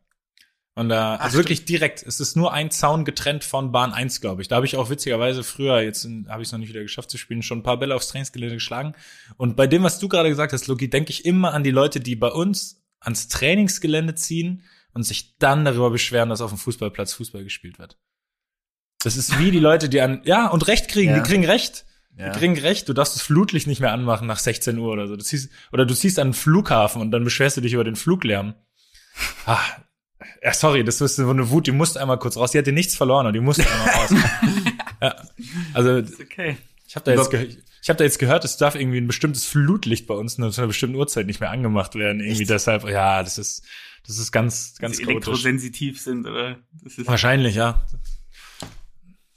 [0.75, 2.03] Und da, also wirklich direkt.
[2.03, 4.49] Es ist nur ein Zaun getrennt von Bahn 1, glaube ich.
[4.49, 7.19] Da habe ich auch witzigerweise früher, jetzt habe ich es noch nicht wieder geschafft zu
[7.19, 8.95] spielen, schon ein paar Bälle aufs Trainingsgelände geschlagen.
[9.37, 12.01] Und bei dem, was du gerade gesagt hast, Loki, denke ich immer an die Leute,
[12.01, 14.63] die bei uns ans Trainingsgelände ziehen
[14.95, 17.99] und sich dann darüber beschweren, dass auf dem Fußballplatz Fußball gespielt wird.
[19.03, 21.21] Das ist wie die Leute, die an, ja, und Recht kriegen, Ja.
[21.21, 21.85] die kriegen Recht.
[22.17, 22.31] Ja.
[22.31, 25.17] Die kriegen recht, du darfst das Flutlicht nicht mehr anmachen nach 16 Uhr oder so.
[25.17, 27.97] Du ziehst, oder du ziehst an den Flughafen und dann beschwerst du dich über den
[27.97, 28.55] Fluglärm.
[29.47, 29.59] Ah,
[30.43, 32.51] ja, sorry, das ist so eine Wut, die musste einmal kurz raus.
[32.51, 34.11] Die hatte nichts verloren und die musste einmal raus.
[35.01, 35.17] ja,
[35.73, 36.57] also okay.
[36.87, 37.33] ich habe da jetzt
[37.83, 40.61] ich habe da jetzt gehört, es darf irgendwie ein bestimmtes Flutlicht bei uns nur zu
[40.61, 42.21] einer bestimmten Uhrzeit nicht mehr angemacht werden.
[42.21, 42.51] Irgendwie Echt?
[42.51, 43.65] deshalb, ja, das ist
[44.07, 46.59] das ist ganz ganz sie elektrosensitiv sind, oder?
[47.05, 47.85] Wahrscheinlich, ja.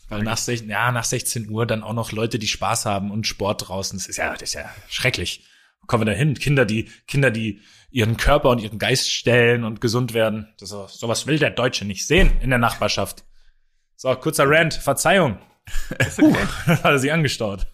[0.09, 3.25] Weil nach, sech- ja, nach 16 Uhr dann auch noch Leute, die Spaß haben und
[3.25, 3.97] Sport draußen.
[3.97, 5.45] Das ist ja, das ist ja schrecklich.
[5.81, 6.35] Wo kommen wir da hin?
[6.35, 7.61] Kinder, die, Kinder, die
[7.95, 10.53] ihren Körper und ihren Geist stellen und gesund werden.
[10.59, 13.23] Das, sowas will der Deutsche nicht sehen in der Nachbarschaft.
[13.95, 14.73] So, kurzer Rant.
[14.73, 15.37] Verzeihung.
[16.17, 16.35] Puh,
[16.67, 17.65] hat er sich angestaut.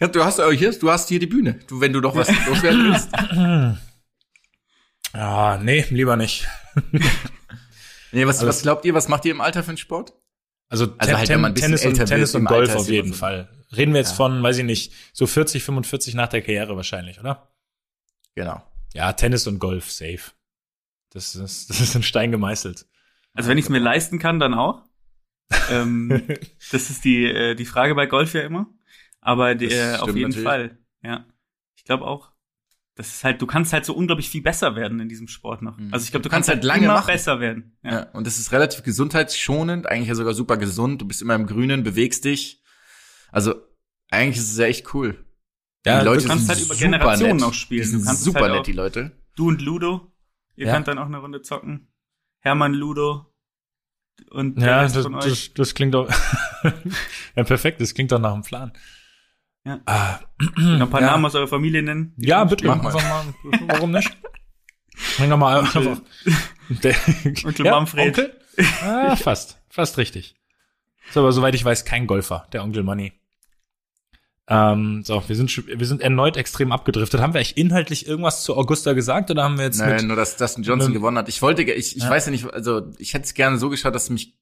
[0.00, 1.60] Ja, du hast äh, hier, du hast hier die Bühne.
[1.68, 3.10] Du, wenn du doch was loswerden willst.
[5.12, 6.48] Ah, nee, lieber nicht.
[8.12, 10.14] Nee, was, Also- was glaubt ihr, was macht ihr im Alter für einen Sport?
[10.68, 13.48] Also, Also Ten- halt, bisschen Tennis, und, Tennis und Golf auf jeden Fall.
[13.76, 14.16] Reden wir jetzt Ja.
[14.16, 17.49] von, weiß ich nicht, so 40, 45 nach der Karriere wahrscheinlich, oder?
[18.34, 18.62] Genau.
[18.94, 20.32] Ja, Tennis und Golf, safe.
[21.10, 22.86] Das ist, das ist in Stein gemeißelt.
[23.34, 24.84] Also wenn ich es mir leisten kann, dann auch.
[25.70, 26.26] ähm,
[26.72, 28.66] das ist die, äh, die Frage bei Golf ja immer.
[29.20, 30.44] Aber die, Das äh, auf jeden natürlich.
[30.48, 30.78] Fall.
[31.02, 31.26] Ja.
[31.76, 32.30] Ich glaube auch.
[32.96, 35.78] Das ist halt, du kannst halt so unglaublich viel besser werden in diesem Sport noch.
[35.78, 35.92] Mhm.
[35.92, 37.06] Also ich glaube, du, Du kannst kannst, halt halt lange immer machen.
[37.06, 37.78] besser werden.
[37.82, 37.90] Ja.
[37.92, 38.02] Ja.
[38.10, 41.00] Und es ist relativ gesundheitsschonend, eigentlich ja sogar super gesund.
[41.00, 42.62] Du bist immer im Grünen, bewegst dich.
[43.32, 43.54] Also,
[44.10, 45.24] eigentlich ist es ja echt cool.
[45.86, 47.44] Ja, die Leute du kannst sind halt über super Generationen nett.
[47.46, 47.86] auch spielen.
[47.86, 49.12] Die Du sind super halt nett, die Leute.
[49.36, 50.12] Du und Ludo.
[50.56, 50.74] Ihr Ja.
[50.74, 51.88] könnt dann auch eine Runde zocken.
[52.40, 53.26] Hermann Ludo.
[54.30, 55.24] Und der Ja, Rest das, von euch.
[55.24, 56.06] das, das klingt doch,
[57.36, 58.72] ja, perfekt, das klingt doch nach einem Plan.
[59.64, 59.80] Ja.
[59.86, 60.20] Ah,
[60.56, 61.06] noch ein paar ja.
[61.08, 62.12] Namen aus eurer Familie nennen.
[62.18, 62.92] ja, bitte, Mach mal.
[62.92, 63.24] mal,
[63.68, 64.10] warum nicht?
[65.16, 66.00] Bring noch mal einfach.
[66.68, 66.94] Der,
[67.44, 68.06] Onkel Manfred.
[68.18, 68.40] Onkel?
[68.82, 69.58] Ah, fast.
[69.70, 70.36] Fast richtig.
[71.08, 73.12] Ist aber, soweit ich weiß, kein Golfer, der Onkel Money.
[74.52, 77.20] Ähm, so, wir sind, wir sind erneut extrem abgedriftet.
[77.20, 80.16] Haben wir eigentlich inhaltlich irgendwas zu Augusta gesagt oder haben wir jetzt Nein, mit, nur
[80.16, 81.28] dass Dustin Johnson mit- gewonnen hat.
[81.28, 82.10] Ich wollte, ich, ich Ja.
[82.10, 84.36] weiß ja nicht, also ich hätte es gerne so geschaut, dass mich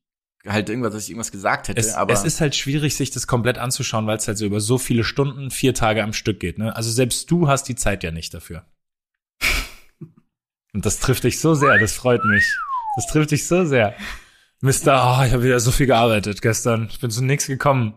[0.47, 3.27] halt irgendwas, dass ich irgendwas gesagt hätte, es, aber es ist halt schwierig, sich das
[3.27, 6.57] komplett anzuschauen, weil es halt so über so viele Stunden, vier Tage am Stück geht.
[6.59, 6.75] Ne?
[6.75, 8.65] Also selbst du hast die Zeit ja nicht dafür.
[10.73, 12.45] Und das trifft dich so sehr, das freut mich.
[12.97, 13.95] Das trifft dich so sehr.
[14.61, 16.89] Mister, oh, ich habe wieder so viel gearbeitet gestern.
[16.91, 17.95] Ich bin zu nichts gekommen.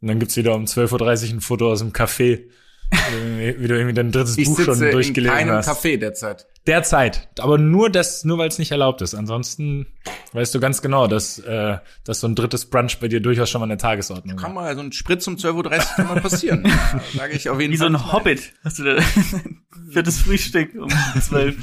[0.00, 2.44] Und dann gibt's wieder um 12.30 Uhr ein Foto aus dem Café,
[2.90, 5.68] wie du irgendwie dein drittes ich Buch schon sitze in durchgelesen keinem hast.
[5.68, 6.46] Café derzeit.
[6.66, 7.28] Derzeit.
[7.38, 9.14] Aber nur das, nur weil es nicht erlaubt ist.
[9.14, 9.86] Ansonsten
[10.32, 13.60] weißt du ganz genau, dass, äh, dass so ein drittes Brunch bei dir durchaus schon
[13.60, 14.54] mal eine Tagesordnung Kann ist.
[14.54, 16.72] mal so ein Spritz um 12.30 Uhr kann mal passieren.
[17.16, 17.94] Sage ich auf jeden Wie so Fall.
[17.94, 18.52] ein Hobbit.
[18.64, 19.00] Hast du da
[19.92, 20.90] für das Frühstück um
[21.20, 21.56] zwölf.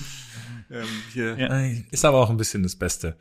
[0.72, 1.38] Ähm, hier.
[1.38, 1.62] Ja.
[1.92, 3.18] Ist aber auch ein bisschen das Beste.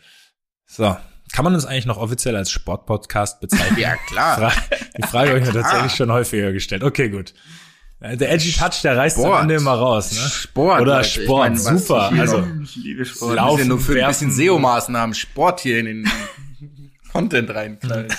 [0.67, 0.97] So.
[1.33, 3.77] Kann man uns eigentlich noch offiziell als Sportpodcast bezeichnen?
[3.81, 4.51] Ja, klar.
[4.51, 4.53] Fra
[4.97, 6.83] Die Frage habe ich mir tatsächlich schon häufiger gestellt.
[6.83, 7.35] Okay, gut.
[8.01, 9.43] Äh, Der Edgy Touch, der reißt am Sport.
[9.43, 10.29] Ende immer raus, ne?
[10.29, 10.81] Sport.
[10.83, 11.09] Oder Leute.
[11.09, 12.11] Ich Sport, meine, was super.
[12.12, 13.37] Also, Ich liebe Sport.
[13.37, 14.31] Laufen, ja nur für ein bisschen.
[14.31, 16.11] SEO-Maßnahmen Sport hier in den
[17.12, 18.12] Content reinknallen.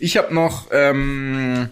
[0.00, 1.70] Ich habe noch, ähm,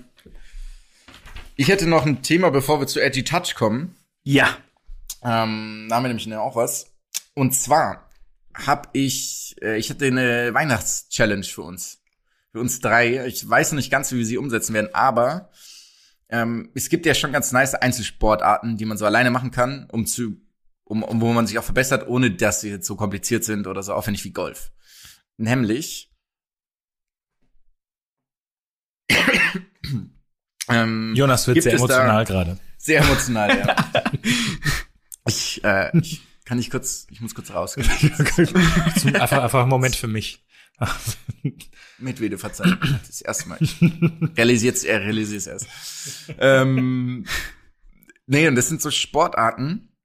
[1.57, 3.97] ich hätte noch ein Thema, bevor wir zu Edgy Touch kommen.
[4.23, 4.49] Ja.
[5.23, 6.87] Ähm, da haben wir nämlich auch was.
[7.35, 8.10] Und zwar
[8.67, 12.03] habe ich, äh, ich hatte eine Weihnachtschallenge für uns.
[12.53, 13.27] Für uns drei.
[13.27, 15.51] Ich weiß noch nicht ganz, wie wir sie umsetzen werden, aber
[16.29, 20.07] ähm, es gibt ja schon ganz nice Einzelsportarten, die man so alleine machen kann, um
[20.07, 20.37] zu,
[20.85, 23.83] um, um wo man sich auch verbessert, ohne dass sie jetzt so kompliziert sind oder
[23.83, 24.73] so aufwendig wie Golf.
[25.37, 26.13] Nämlich
[30.69, 32.59] ähm, Jonas wird sehr emotional gerade.
[32.79, 33.77] sehr emotional, ja.
[35.27, 37.76] ich, äh, ich kann nicht kurz, ich muss kurz raus.
[37.78, 40.44] einfach, einfach einen Moment für mich.
[41.98, 42.76] Medvede verzeihen.
[43.07, 43.59] Das erste Mal.
[43.61, 43.80] Ich
[44.36, 45.68] realisiert, er realisiert es erst.
[46.40, 47.24] Ähm,
[48.26, 49.96] nee, und das sind so Sportarten,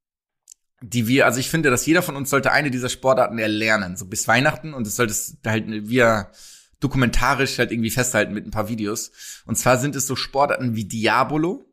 [0.81, 4.05] die wir, also ich finde, dass jeder von uns sollte eine dieser Sportarten erlernen, so
[4.05, 6.29] bis Weihnachten und das sollte es halt wir
[6.79, 9.41] dokumentarisch halt irgendwie festhalten mit ein paar Videos.
[9.47, 11.65] Und zwar sind es so Sportarten wie Diabolo,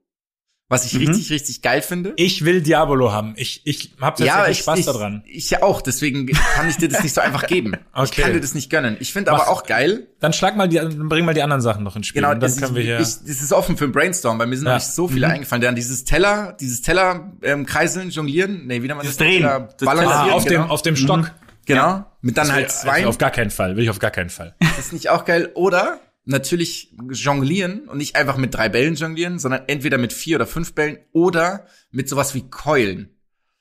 [0.72, 1.06] was ich Mhm.
[1.06, 2.14] richtig, richtig geil finde.
[2.16, 3.34] Ich will Diabolo haben.
[3.36, 5.22] Ich, ich habe tatsächlich Spaß ich, daran.
[5.26, 7.74] Ich ja auch, deswegen kann ich dir das nicht so einfach geben.
[7.94, 8.22] Ich Okay.
[8.22, 8.96] kann dir das nicht gönnen.
[8.98, 10.08] Ich finde aber auch geil.
[10.18, 12.22] Dann schlag mal die, dann bring mal die anderen Sachen noch ins Spiel.
[12.22, 12.96] Genau, und dann das, können wir ich, hier.
[13.00, 14.72] ich, das ist offen für ein Brainstorm, weil mir sind Ja.
[14.74, 15.32] noch nicht so viele Mhm.
[15.34, 15.62] eingefallen.
[15.62, 19.26] Dann dieses Teller, dieses Teller ähm, kreiseln, jonglieren, nee, wie nennt man Das das?
[19.26, 19.42] Drehen.
[19.42, 20.62] Teller Das balancieren, ah, auf genau.
[20.64, 21.30] dem, auf dem Stock.
[21.66, 23.06] genau, mit dann Das halt zwei.
[23.06, 23.76] Auf gar keinen Fall.
[23.76, 24.54] Will ich auf gar keinen Fall.
[24.58, 25.50] Das ist nicht auch geil.
[25.54, 30.46] Oder natürlich jonglieren und nicht einfach mit drei Bällen jonglieren, sondern entweder mit vier oder
[30.46, 33.10] fünf Bällen oder mit sowas wie Keulen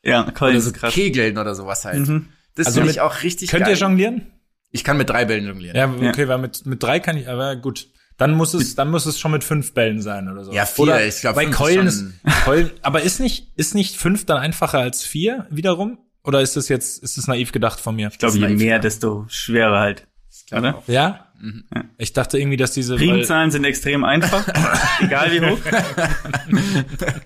[0.03, 0.93] Ja, Colin oder so ist krass.
[0.93, 2.07] Kegeln oder sowas halt.
[2.07, 2.27] Mhm.
[2.55, 3.73] Das Also finde ich auch richtig Könnt geil.
[3.73, 4.27] ihr jonglieren?
[4.73, 5.75] ich kann mit drei Bällen jonglieren.
[5.75, 7.89] Ja, okay, weil mit, mit drei kann ich, aber gut.
[8.17, 10.53] Dann muss es, dann muss es schon mit fünf Bällen sein oder so.
[10.53, 12.13] Ja, vier, Oder ich glaub, bei fünf ist Keulen ist, schon-
[12.45, 15.97] Keulen, aber ist nicht, ist nicht fünf dann einfacher als vier wiederum?
[16.23, 18.09] Oder ist das jetzt, ist das naiv gedacht von mir?
[18.09, 20.07] Ich glaube, je ist mehr, naiv, desto schwerer halt.
[20.47, 20.75] glaub Oder?
[20.77, 20.87] auch.
[20.87, 21.30] Ja?
[21.41, 21.63] Mhm.
[21.97, 24.47] Ich dachte irgendwie, dass diese, weil, Primzahlen sind extrem einfach,
[25.01, 25.59] egal wie hoch.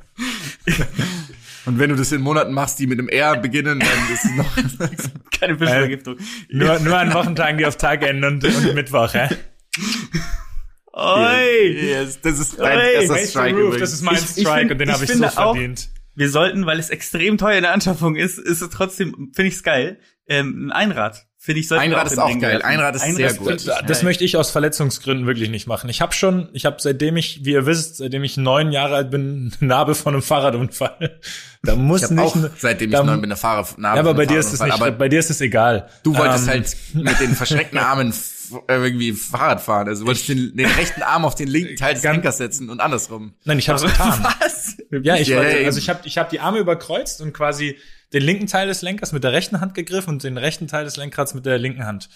[1.65, 4.31] Und wenn du das in Monaten machst, die mit einem R beginnen, dann ist es
[4.35, 4.55] noch.
[5.39, 6.17] Keine Fischvergiftung.
[6.49, 9.29] nur, nur an Wochentagen, die auf Tag enden und, und Mittwoch, hä?
[10.93, 11.71] Oi!
[11.73, 13.79] yes, das ist dein Hey, erster Strike Roof, übrigens.
[13.81, 15.89] das ist mein Ich- ich Strike find- und den ich habe ich so auch- verdient.
[16.17, 19.63] Wir sollten, weil es extrem teuer in der Anschaffung ist, ist es trotzdem, finde ich's
[19.63, 19.99] geil,
[20.29, 21.24] ähm, ein Einrad.
[21.45, 22.53] Finde ich, Einrad auch ist auch den geil.
[22.53, 22.65] werfen.
[22.65, 23.67] Einrad ist sehr find gut.
[23.87, 25.91] Das, möchte ich aus Verletzungsgründen wirklich nicht machen.
[25.91, 29.11] Ich habe schon, ich habe seitdem ich, wie ihr wisst, seitdem ich neun Jahre alt
[29.11, 31.19] bin, eine Narbe von einem Fahrradunfall.
[31.61, 32.19] Da muss Ich nicht.
[32.19, 33.67] auch, ne- seitem ich da- neun bin, eine Fahrer.
[33.79, 35.87] Ja, aber bei dir ist es nicht, Aber bei dir ist es egal.
[36.01, 38.11] du wolltest Ähm, halt mit den verschreckten Armen
[38.67, 39.87] irgendwie Fahrrad fahren.
[39.87, 42.79] Also du wolltest den, den rechten Arm auf den linken Teil des Lenkers setzen und
[42.79, 43.33] andersrum.
[43.43, 44.23] Nein, ich habe es getan.
[44.39, 44.77] Was?
[45.03, 47.77] Ja, ich Ja, wollte, also ich habe ich hab die Arme überkreuzt und quasi
[48.15, 50.95] den linken Teil des Lenkers mit der rechten Hand gegriffen und den rechten Teil des
[50.95, 52.07] Lenkrads mit der linken Hand.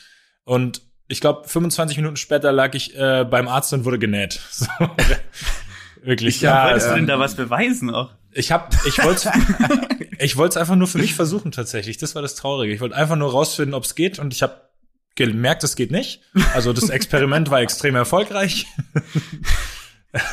[0.45, 4.39] Und ich glaube, 25 Minuten später lag ich äh, beim Arzt und wurde genäht.
[4.51, 4.65] So.
[6.01, 6.37] Wirklich.
[6.37, 8.11] Ich ja, hab- Wolltest also, du denn da was beweisen auch?
[8.31, 9.29] ich habe, ich wollte,
[10.19, 11.97] ich wollte es einfach nur für mich versuchen tatsächlich.
[11.97, 12.73] Das war das Traurige.
[12.73, 14.61] Ich wollte einfach nur rausfinden, ob es geht und ich habe
[15.15, 16.21] gemerkt, es geht nicht.
[16.53, 18.67] Also das Experiment war extrem erfolgreich.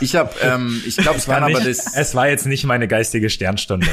[0.01, 2.65] Ich habe, ähm, ich glaube, ich kann War aber nicht, das, es war jetzt nicht
[2.65, 3.89] meine geistige Sternstunde.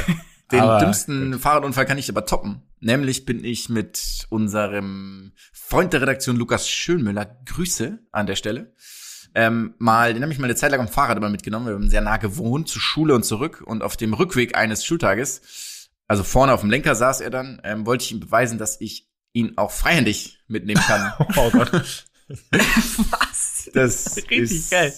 [0.54, 2.62] Den aber- dümmsten Fahrradunfall kann ich aber toppen.
[2.80, 8.74] Nämlich bin ich mit unserem Freund der Redaktion Lukas Schönmüller, Grüße an der Stelle,
[9.36, 11.66] ähm, mal, den habe ich mal eine Zeit lang am Fahrrad immer mitgenommen.
[11.68, 13.64] Wir haben sehr nah gewohnt, zur Schule und zurück.
[13.66, 15.42] Und auf dem Rückweg eines Schultages
[16.08, 19.10] also vorne auf dem Lenker saß er dann, ähm, wollte ich ihm beweisen, dass ich
[19.32, 21.14] ihn auch freihändig mitnehmen kann.
[21.38, 22.06] Oh Gott.
[22.52, 23.70] Was?
[23.74, 24.94] Das Richtig ist geil.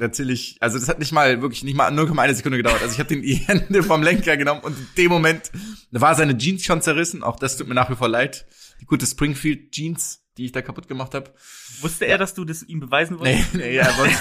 [0.00, 2.82] natürlich, also das hat nicht mal, wirklich nicht mal 0,1 Sekunde gedauert.
[2.82, 5.50] Also ich habe den die Hände vom Lenker genommen und in dem Moment
[5.90, 7.22] war seine Jeans schon zerrissen.
[7.22, 8.46] Auch das tut mir nach wie vor leid.
[8.80, 11.32] Die gute Springfield Jeans, die ich da kaputt gemacht habe.
[11.80, 13.54] Wusste er, dass du das ihm beweisen Nee, wolltest?
[13.54, 14.14] nee, er wollte,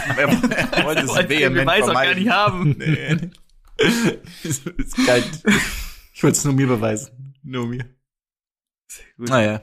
[0.55, 2.23] er, er wollte es Wollte den vehement Beweis auch gar vermeiden.
[2.23, 2.75] nicht haben.
[2.77, 3.31] Nee.
[4.43, 5.23] ist, ist geil.
[6.13, 7.35] Ich wollte es nur mir beweisen.
[7.43, 7.85] Nur mir.
[9.17, 9.29] Gut.
[9.29, 9.61] Naja.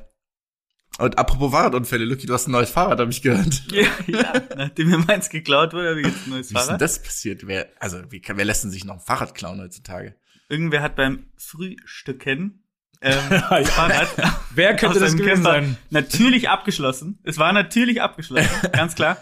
[0.99, 3.62] Und apropos Fahrradunfälle, Lucky, du hast ein neues Fahrrad, habe ich gehört.
[3.72, 4.32] Ja, ja.
[4.57, 6.80] Nachdem mir meins geklaut wurde, habe ich jetzt ein neues Wie ist denn Fahrrad.
[6.80, 7.47] das passiert?
[7.47, 10.14] Wer, also, wie, wer lässt denn sich noch ein Fahrrad klauen heutzutage?
[10.49, 12.64] Irgendwer hat beim Frühstücken
[13.01, 14.09] ähm, Fahrrad
[14.55, 15.76] Wer könnte das gewesen Camper sein?
[15.90, 17.18] Natürlich abgeschlossen.
[17.22, 19.18] Es war natürlich abgeschlossen, ganz klar.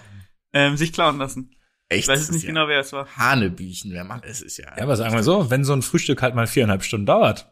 [0.53, 1.51] Ähm, sich klauen lassen.
[1.89, 2.05] Echt?
[2.05, 3.07] Ich weiß es nicht ist genau, wer es war.
[3.07, 4.41] ja Hanebüchen, wer macht es?
[4.41, 4.67] Ist ja.
[4.77, 7.52] Ja, aber sagen wir so, wenn so ein Frühstück halt mal viereinhalb Stunden dauert.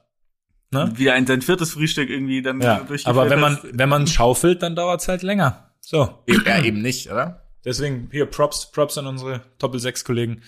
[0.72, 0.92] Ne?
[0.96, 4.62] Wieder ein sein viertes Frühstück irgendwie dann Ja, durchgeführt aber wenn man, wenn man schaufelt,
[4.62, 5.70] dann dauert's halt länger.
[5.80, 6.22] So.
[6.26, 7.42] Eben, ja, eben nicht, oder?
[7.64, 10.42] Deswegen hier Props, Props an unsere Doppel 6 Kollegen.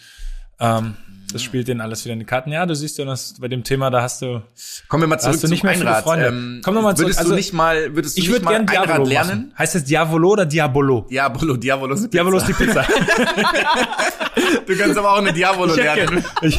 [0.61, 0.95] Ähm,
[1.33, 2.53] das spielt denen alles wieder in die Karten.
[2.53, 4.43] Ja, du siehst ja, dass bei dem Thema, da hast du.
[4.89, 6.05] Kommen wir mal zurück hast du zum nicht mehr viele Einrad.
[6.05, 6.27] Freunde.
[6.29, 7.07] Ähm, Komm noch mal zurück.
[7.09, 9.29] Würdest Also, du nicht mal, würdest du Ich nicht würde mal gern Diavolo Einrad lernen?
[9.29, 9.55] lernen.
[9.59, 11.07] Heißt es Diavolo oder Diabolo?
[11.11, 12.55] Diabolo, Diabolo ist eine Diabolo ist Pizza.
[12.55, 12.87] die Pizza.
[14.67, 16.25] Du kannst aber auch eine Diabolo lernen.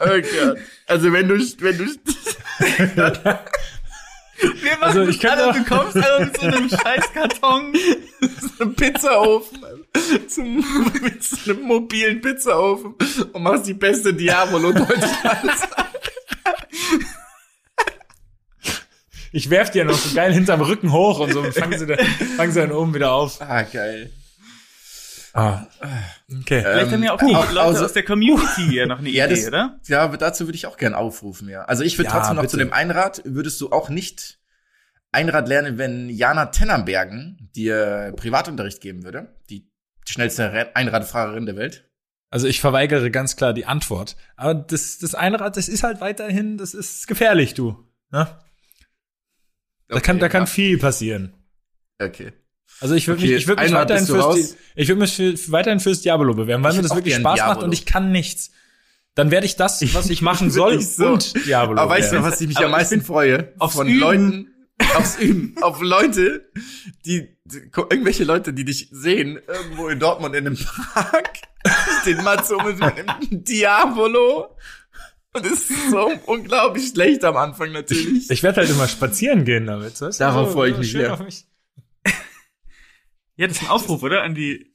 [0.00, 0.58] Oh Gott.
[0.86, 1.86] Also wenn du, wenn du,
[4.62, 7.72] Wir machen Also, ich könnte alle, du kommst alle mit so einem Scheißkarton.
[8.60, 9.58] einen Pizzaofen
[10.28, 10.64] zum,
[11.02, 12.94] mit so einem mobilen Pizzaofen
[13.32, 15.68] und machst die beste Diabolo Deutschlands.
[19.30, 21.98] Ich werf dir noch so geil hinterm Rücken hoch und so und fangen sie, dann,
[21.98, 23.40] fangen sie dann oben wieder auf.
[23.40, 24.10] Ah, geil.
[25.38, 25.66] Ah.
[26.40, 26.62] Okay.
[26.62, 29.26] Vielleicht haben ja auch die auch- Leute also- aus der Community hier noch eine Ja,
[29.26, 29.80] Idee, das- oder?
[29.86, 31.62] Ja, aber dazu würde ich auch gern aufrufen, ja.
[31.62, 32.52] Also ich würde Ja, trotzdem noch bitte.
[32.52, 34.38] zu dem Einrad, würdest du auch nicht
[35.12, 39.34] Einrad lernen, wenn Jana Tennenbergen dir Privatunterricht geben würde?
[39.48, 39.70] Die
[40.06, 41.84] schnellste Re- Einradfahrerin der Welt?
[42.30, 44.16] Also ich verweigere ganz klar die Antwort.
[44.36, 47.84] Aber das, das Einrad, das ist halt weiterhin, das ist gefährlich, du.
[48.10, 48.28] Ne?
[49.88, 50.46] Da kann, da kann ja.
[50.46, 51.32] viel passieren.
[51.98, 52.32] Okay.
[52.80, 55.80] Also ich würde Okay, mich, ich würde mich weiterhin fürs, ich würde mich für, weiterhin
[55.80, 57.66] fürs Diabolo bewerben, weil Ich mir würd das wirklich Spaß macht Diabolo.
[57.66, 58.50] und ich kann nichts.
[59.14, 61.06] Dann werde ich das, was ich machen soll, so.
[61.14, 61.80] und Diabolo.
[61.80, 63.52] Aber weißt du, was ich mich Aber am meisten freue?
[63.58, 63.98] aufs Von Üben.
[63.98, 64.54] Leuten,
[64.96, 66.48] aufs Üben, auf Leute,
[67.04, 70.56] die, die, irgendwelche Leute, die dich sehen, irgendwo in Dortmund in einem
[70.94, 71.30] Park,
[72.06, 73.06] den Mats um mit einem
[73.44, 74.54] Diabolo.
[75.34, 78.30] Und es ist so unglaublich schlecht am Anfang natürlich.
[78.30, 80.00] Ich werde halt immer spazieren gehen damit.
[80.00, 80.24] Weißt du?
[80.24, 81.12] Darauf freue ich mich schön sehr.
[81.14, 81.44] auf mich.
[83.38, 84.22] Ja, das ist ein Aufruf, oder?
[84.22, 84.74] An die.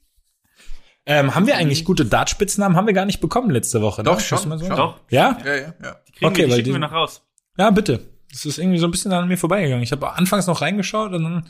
[1.05, 2.75] Ähm, haben wir eigentlich gute Dartspitznamen?
[2.77, 4.01] Haben wir gar nicht bekommen letzte Woche.
[4.01, 4.05] Ne?
[4.05, 4.59] Doch, schon, schon.
[4.69, 5.37] Doch, Ja?
[5.45, 5.95] Ja, ja, ja.
[6.07, 7.21] die kriegen Okay, wir, die weil schicken die- wir noch raus.
[7.57, 7.99] Ja, bitte.
[8.31, 9.83] Das ist irgendwie so ein bisschen an mir vorbeigegangen.
[9.83, 11.45] Ich habe anfangs noch reingeschaut und dann,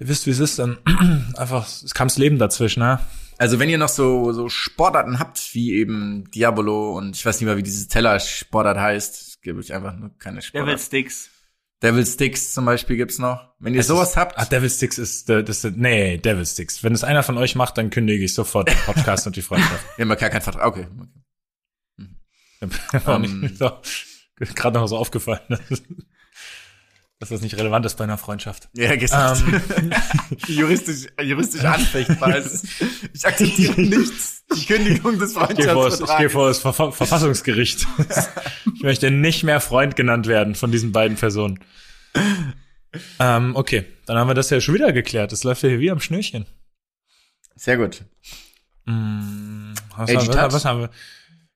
[0.00, 0.78] ihr wisst, wie es ist, dann
[1.36, 2.98] einfach, es kam das Leben dazwischen, ne?
[3.38, 7.46] Also wenn ihr noch so, so Sportarten habt, wie eben Diabolo und ich weiß nicht
[7.46, 10.80] mehr, wie dieses Teller-Sportart heißt, gebe ich einfach nur keine Devil Sportart.
[10.80, 11.30] Sticks.
[11.82, 13.54] Devil Sticks zum Beispiel gibt's noch.
[13.58, 16.82] Wenn ihr sowas habt, Ah, Devil Sticks ist, äh, das ist, nee, Devil Sticks.
[16.84, 19.84] Wenn es einer von euch macht, dann kündige ich sofort den Podcast und die Freundschaft.
[19.96, 20.66] wir haben ja gar keinen Vertrag.
[20.66, 20.86] Okay.
[22.60, 22.70] okay.
[23.06, 23.40] War Ähm.
[23.40, 23.70] nicht so,
[24.36, 25.40] Gerade noch so aufgefallen,
[27.20, 28.70] dass, das nicht relevant ist bei einer Freundschaft.
[28.74, 29.44] Ja, gesagt.
[29.76, 29.92] Ähm,
[30.48, 32.66] juristisch, juristisch anfechtbar ist.
[33.12, 34.42] Ich akzeptiere nichts.
[34.56, 37.86] Die Kündigung des ich gehe vor, das- ich gehe vor das Ver Verfassungsgericht.
[38.74, 41.60] ich möchte nicht mehr Freund genannt werden von diesen beiden Personen.
[43.20, 45.30] Ähm, okay, dann haben wir das ja schon wieder geklärt.
[45.30, 46.46] Das läuft ja hier wie am Schnürchen.
[47.54, 48.02] Sehr gut.
[48.86, 50.90] Mm, was, haben wir, was haben wir?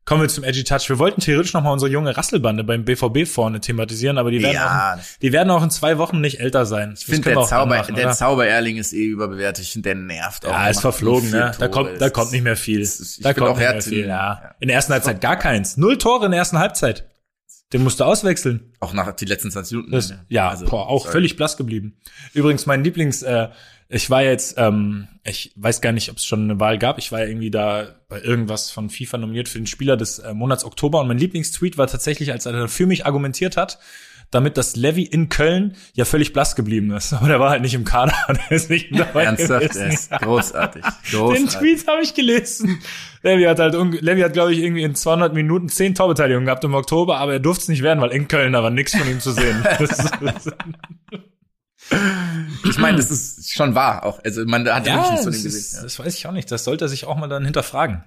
[0.06, 0.88] Kommen wir zum Edgy Touch.
[0.90, 4.54] Wir wollten theoretisch noch mal unsere junge Rasselbande beim BVB vorne thematisieren, aber die werden,
[4.54, 4.96] Ja.
[4.98, 6.92] auch, die werden auch in zwei Wochen nicht älter sein.
[6.98, 9.64] Ich finde, der, Zauber, der Zaubererling ist eh überbewertet.
[9.64, 10.50] Ich finde, der nervt auch.
[10.50, 11.52] ja, ist verflogen, ne?
[11.58, 12.80] Da kommt, da kommt nicht mehr viel.
[12.80, 14.06] ist- Da kommt auch nicht mehr viel, ja.
[14.42, 14.54] ja.
[14.60, 15.78] In der ersten Halbzeit gar keins.
[15.78, 17.08] Null Tore in der ersten Halbzeit.
[17.72, 18.72] Den musst du auswechseln.
[18.80, 19.92] Auch nach die letzten 20 Minuten.
[19.92, 21.12] Das, ja, Also, boah, auch sorry.
[21.12, 21.96] völlig blass geblieben.
[22.34, 23.48] Übrigens, mein Lieblings, äh,
[23.88, 26.98] ich war jetzt, ähm, ich weiß gar nicht, ob es schon eine Wahl gab.
[26.98, 30.34] Ich war ja irgendwie da bei irgendwas von FIFA nominiert für den Spieler des äh,
[30.34, 33.78] Monats Oktober und mein Lieblingstweet war tatsächlich, als er für mich argumentiert hat,
[34.30, 37.12] damit das Levy in Köln ja völlig blass geblieben ist.
[37.14, 38.14] Aber der war halt nicht im Kader.
[38.28, 39.90] Der ist nicht dabei Ernsthaft, gewesen.
[39.90, 40.82] ist großartig.
[40.82, 41.54] Den großartig.
[41.58, 42.80] Tweet habe ich gelesen.
[43.22, 46.74] Levy hat halt, Levy hat, glaube ich, irgendwie in 200 Minuten 10 Torbeteiligungen gehabt im
[46.74, 49.20] Oktober, aber er durfte es nicht werden, weil in Köln da war nichts von ihm
[49.20, 49.64] zu sehen.
[49.78, 50.12] Das ist-
[52.64, 54.22] Ich meine, das ist schon wahr auch.
[54.24, 55.76] Also man hat ja, wirklich nicht so den ist, gesehen.
[55.76, 55.82] Ja.
[55.82, 56.50] das weiß ich auch nicht.
[56.50, 58.04] Das sollte er sich auch mal dann hinterfragen.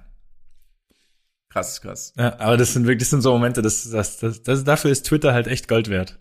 [1.49, 2.13] Krass, krass.
[2.17, 5.05] Ja, aber das sind wirklich das sind so Momente, das, das, das, das, dafür ist
[5.05, 6.19] Twitter halt echt Gold wert.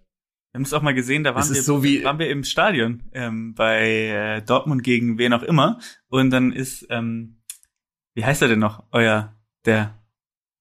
[0.53, 2.45] Wir haben es auch mal gesehen, da waren wir, ist so wie- waren wir im
[2.45, 7.43] Stadion ähm, bei äh, Dortmund gegen wen auch immer und dann ist, ähm,
[8.15, 9.35] wie heißt er denn noch, euer,
[9.67, 9.99] der,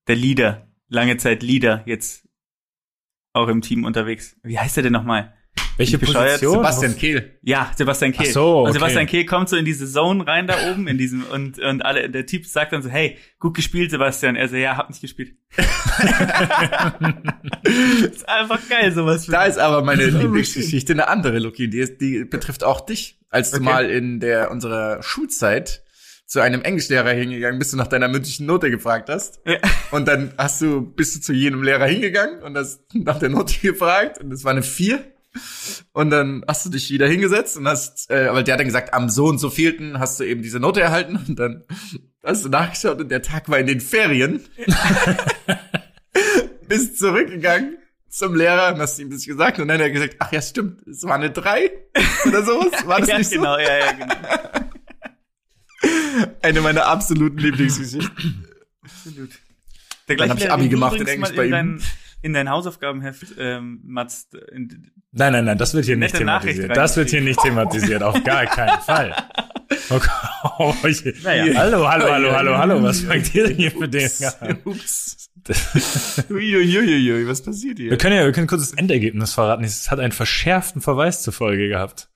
[0.07, 2.27] der Leader, lange Zeit Leader, jetzt
[3.33, 4.35] auch im Team unterwegs.
[4.43, 5.33] Wie heißt er denn nochmal?
[5.77, 5.99] Welche?
[5.99, 6.53] Position?
[6.53, 7.37] Sebastian Kehl.
[7.41, 8.27] Ja, Sebastian Kehl.
[8.29, 8.73] Ach so, Und okay.
[8.73, 12.09] Sebastian Kehl kommt so in diese Zone rein da oben, in diesem, und, und alle,
[12.09, 14.35] der Typ sagt dann so, hey, gut gespielt, Sebastian.
[14.35, 15.33] Er so, ja, hab nicht gespielt.
[18.03, 19.25] ist einfach geil, sowas.
[19.25, 21.69] Da ist aber meine Lieblingsgeschichte eine andere, Luki.
[21.69, 23.19] Die, ist, die betrifft auch dich.
[23.29, 23.65] Als du Okay.
[23.65, 25.83] mal in der unserer Schulzeit
[26.25, 29.39] zu einem Englischlehrer hingegangen bist und nach deiner mündlichen Note gefragt hast.
[29.45, 29.57] Ja.
[29.91, 33.53] Und dann hast du, bist du zu jedem Lehrer hingegangen und hast nach der Note
[33.61, 35.03] gefragt und es war eine vier.
[35.93, 38.93] Und dann hast du dich wieder hingesetzt und hast, äh, aber der hat dann gesagt,
[38.93, 41.63] am so und so vielten hast du eben diese Note erhalten und dann
[42.23, 44.41] hast du nachgeschaut und der Tag war in den Ferien.
[46.67, 47.77] bist zurückgegangen
[48.09, 50.87] zum Lehrer und hast ihm das gesagt und dann hat er gesagt, ach ja, stimmt,
[50.87, 51.71] es war eine drei
[52.25, 52.71] oder sowas.
[52.87, 53.35] War das ja, nicht so?
[53.35, 54.15] genau, ja, ja, genau.
[56.41, 58.47] Eine meiner absoluten Lieblingsgeschichten.
[58.81, 59.31] Absolut.
[60.07, 61.81] Der Dann hab ich Abi gemacht in Englisch bei dein,
[62.21, 66.75] in dein Hausaufgabenheft, ähm, Mats, in, Nein, nein, nein, das wird hier nicht Nette thematisiert.
[66.75, 69.15] Das wird hier nicht thematisiert, auf gar keinen Fall.
[69.89, 69.99] Oh,
[70.59, 70.73] oh.
[71.23, 71.55] Naja.
[71.55, 74.09] Hallo, hallo, hallo, hallo, hallo, was fangt ihr denn hier für den
[74.39, 74.57] an?
[74.63, 75.29] Ups.
[76.29, 77.97] Uiuiuiui, was passiert Wir hier?
[77.97, 79.63] können ja, wir können kurz das Endergebnis verraten.
[79.63, 82.09] Es hat einen verschärften Verweis zur Folge gehabt.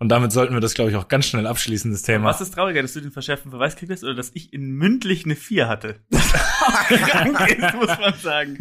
[0.00, 2.26] Und damit sollten wir das, glaube ich, auch ganz schnell abschließen, das Thema.
[2.26, 5.34] was ist trauriger, dass du den verschärften Verweis kriegst oder dass ich in mündlich eine
[5.34, 5.96] 4 hatte?
[6.88, 8.58] Krank ist, muss man sagen.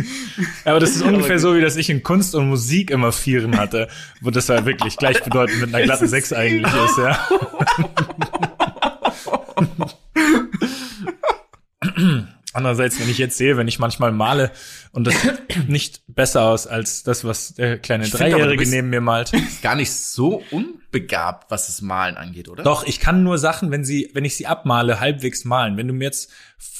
[0.65, 3.87] Aber das ist ungefähr so, wie dass ich in Kunst und Musik immer Vieren hatte,
[4.21, 7.27] wo das ja wirklich gleichbedeutend mit einer glatten Sechs eigentlich ist, ja.
[12.57, 14.51] Andererseits, wenn ich jetzt sehe, wenn ich manchmal male
[14.91, 15.39] und das sieht
[15.69, 19.31] nicht besser aus als das, was der kleine Ich find Dreijährige bist- neben mir malt.
[19.61, 22.63] Gar nicht so unbegabt, was das Malen angeht, oder?
[22.63, 25.77] Doch, ich kann nur Sachen, wenn sie, wenn ich sie abmale, halbwegs malen.
[25.77, 26.31] Wenn du mir jetzt,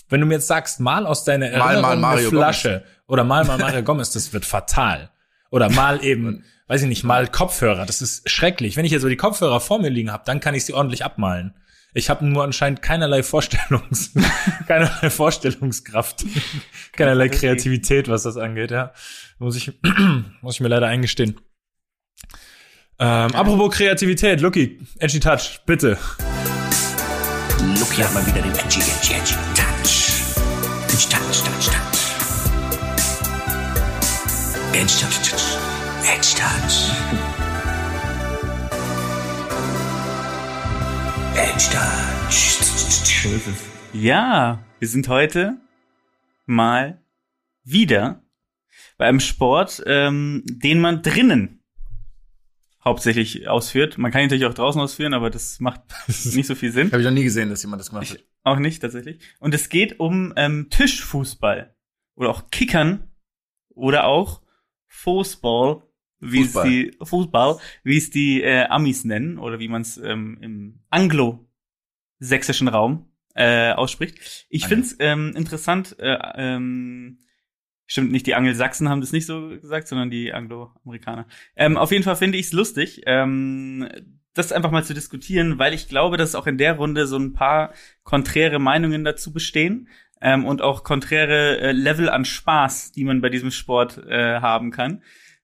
[0.09, 3.23] wenn du mir jetzt sagst, mal aus deiner Mal, Erinnerung mal Mario eine Flasche oder
[3.23, 5.11] mal mal Mario Gomez, das wird fatal.
[5.51, 8.75] Oder mal eben, weiß ich nicht, mal Kopfhörer, das ist schrecklich.
[8.77, 11.05] Wenn ich jetzt so die Kopfhörer vor mir liegen habe, dann kann ich sie ordentlich
[11.05, 11.53] abmalen.
[11.97, 14.11] Ich habe nur anscheinend keinerlei Vorstellungs,
[14.67, 16.23] keinerlei Vorstellungskraft,
[16.91, 18.69] keinerlei Kreativität, was das angeht.
[18.69, 18.93] Ja,
[19.39, 19.71] muss ich,
[20.41, 21.41] muss ich mir leider eingestehen.
[22.99, 25.97] Ähm, apropos Kreativität, Lucky, Edgy Touch, bitte.
[27.79, 30.13] Lucky hat mal wieder den Edgy, Edgy, Edgy Touch.
[30.89, 32.01] Edgy Touch, Touch, Touch.
[34.73, 35.57] Edgy Touch, Touch.
[36.05, 37.26] Edgy Touch.
[41.37, 43.27] Touch.
[43.93, 45.57] Ja, wir sind heute
[46.47, 46.99] mal
[47.63, 48.23] wieder
[48.97, 51.63] bei einem Sport, ähm, den man drinnen
[52.83, 53.99] hauptsächlich ausführt.
[53.99, 56.91] Man kann ihn natürlich auch draußen ausführen, aber das macht nicht so viel Sinn.
[56.91, 58.23] Habe ich noch nie gesehen, dass jemand das gemacht hat.
[58.43, 59.19] Auch nicht tatsächlich.
[59.39, 61.75] Und es geht um ähm, Tischfußball
[62.15, 63.11] oder auch Kickern
[63.69, 64.41] oder auch
[64.87, 65.83] Fußball,
[66.19, 66.65] wie Fußball.
[66.65, 70.79] es die Fußball, wie es die äh, Amis nennen oder wie man es ähm, im
[70.89, 73.05] anglo-sächsischen Raum
[73.35, 74.47] äh, ausspricht.
[74.49, 74.67] Ich ja.
[74.67, 75.95] find's ähm, interessant.
[75.99, 77.19] Äh, ähm,
[77.85, 81.27] stimmt nicht, die Angelsachsen haben das nicht so gesagt, sondern die Anglo-Amerikaner.
[81.55, 83.03] Ähm, auf jeden Fall finde ich es lustig.
[83.05, 83.87] Ähm,
[84.33, 87.33] das einfach mal zu diskutieren, weil ich glaube, dass auch in der Runde so ein
[87.33, 89.87] paar konträre Meinungen dazu bestehen
[90.21, 94.71] ähm, und auch konträre äh, Level an Spaß, die man bei diesem Sport äh, haben
[94.71, 95.01] kann.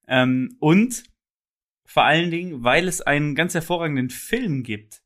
[0.07, 1.03] Ähm, und
[1.85, 5.01] vor allen Dingen, weil es einen ganz hervorragenden Film gibt,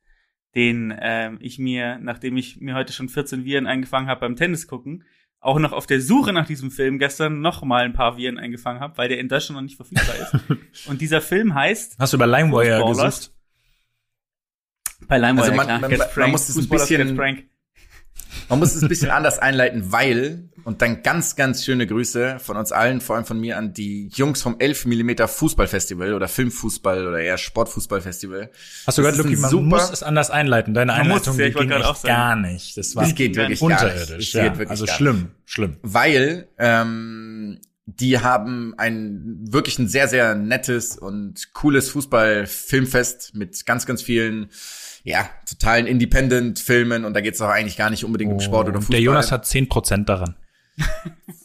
[0.55, 4.67] den ähm, ich mir, nachdem ich mir heute schon 14 Viren eingefangen habe beim Tennis
[4.67, 5.03] gucken,
[5.39, 8.79] auch noch auf der Suche nach diesem Film gestern noch mal ein paar Viren eingefangen
[8.81, 10.87] habe, weil der in Deutschland noch nicht verfügbar ist.
[10.87, 13.31] und dieser Film heißt Hast du über LimeWire gesucht?
[15.07, 15.79] Bei LimeWire, Also man- klar.
[15.79, 16.31] man- man pranked.
[16.31, 17.17] muss es ein bisschen-.
[18.49, 22.55] Man muss es ein bisschen anders einleiten, weil, und dann ganz, ganz schöne Grüße von
[22.57, 27.07] uns allen, vor allem von mir an die Jungs vom 11 mm Fußballfestival oder Filmfußball
[27.07, 28.49] oder eher Sportfußballfestival.
[28.85, 30.73] Hast du Das gehört, Luki, man super- muss es anders einleiten.
[30.73, 32.77] Deine Man muss Einleitung es, ja, die ich wollte ging gerade echt gar nicht.
[32.77, 33.83] Das war Das geht wirklich gar nicht.
[33.83, 34.33] unterirdisch.
[34.33, 34.43] Ja.
[34.43, 35.77] geht wirklich also gar schlimm, schlimm.
[35.81, 43.85] weil ähm, die haben ein wirklich ein sehr, sehr nettes und cooles Fußball-Filmfest mit ganz,
[43.85, 44.49] ganz vielen,
[45.07, 48.75] ja, totalen Independent-Filmen und da geht es auch eigentlich gar nicht unbedingt um Sport oder
[48.75, 48.97] Und Fußball.
[48.97, 50.35] Der Jonas hat 10% daran.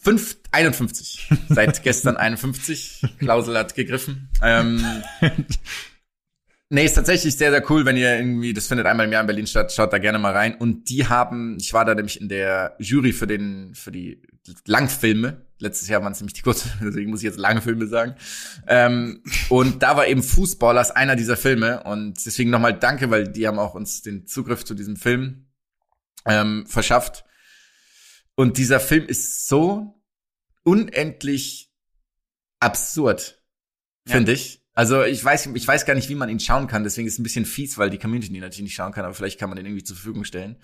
[0.02, 1.30] Fünf, 51.
[1.48, 3.02] Seit gestern 51.
[3.20, 4.28] Klausel hat gegriffen.
[4.42, 4.84] Ähm,
[6.74, 9.26] Nee, ist tatsächlich sehr, sehr cool, wenn ihr irgendwie, das findet einmal im Jahr in
[9.26, 10.54] Berlin statt, schaut da gerne mal rein.
[10.54, 14.22] Und die haben, ich war da nämlich in der Jury für den, für die
[14.64, 15.44] Langfilme.
[15.62, 18.16] Letztes Jahr waren es nämlich die kurzen, deswegen muss ich jetzt lange Filme sagen.
[18.66, 21.82] Ähm, und da war eben Fußballers einer dieser Filme.
[21.84, 25.46] Und deswegen nochmal danke, weil die haben auch uns den Zugriff zu diesem Film
[26.26, 27.24] ähm, verschafft.
[28.34, 30.02] Und dieser Film ist so
[30.64, 31.70] unendlich
[32.60, 33.42] absurd,
[34.06, 34.14] Ja.
[34.14, 34.60] finde ich.
[34.74, 36.82] Also ich weiß, ich weiß gar nicht, wie man ihn schauen kann.
[36.82, 39.04] Deswegen ist es ein bisschen fies, weil die Community ihn natürlich nicht schauen kann.
[39.04, 40.56] Aber vielleicht kann man den irgendwie zur Verfügung stellen,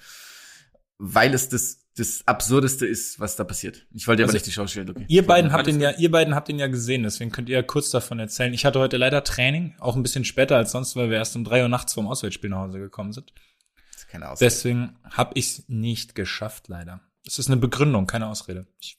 [0.99, 3.87] weil es das das absurdeste ist, was da passiert.
[3.93, 5.05] Ich wollte aber Also, nicht die Schauspieler Luki.
[5.09, 7.63] Ihr beiden habt ihn ja, ihr beiden habt ihn ja gesehen, deswegen könnt ihr ja
[7.63, 8.55] kurz davon erzählen.
[8.55, 11.43] Ich hatte heute leider Training, auch ein bisschen später als sonst, weil wir erst um
[11.43, 13.33] drei Uhr nachts vom Auswärtsspiel nach Hause gekommen sind.
[13.93, 14.49] Das ist keine Ausrede.
[14.49, 17.01] Deswegen habe ich es nicht geschafft, leider.
[17.27, 18.69] Es ist eine Begründung, keine Ausrede.
[18.81, 18.97] Ich,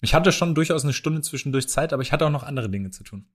[0.00, 2.90] ich hatte schon durchaus eine Stunde zwischendurch Zeit, aber ich hatte auch noch andere Dinge
[2.90, 3.26] zu tun.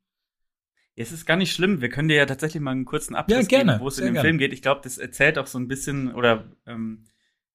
[0.96, 1.82] Es ist gar nicht schlimm.
[1.82, 4.06] Wir können dir ja tatsächlich mal einen kurzen Abriss Ja, gerne, geben, wo es in
[4.06, 4.28] dem gerne.
[4.28, 4.54] Film geht.
[4.54, 7.04] Ich glaube, das erzählt auch so ein bisschen oder ähm,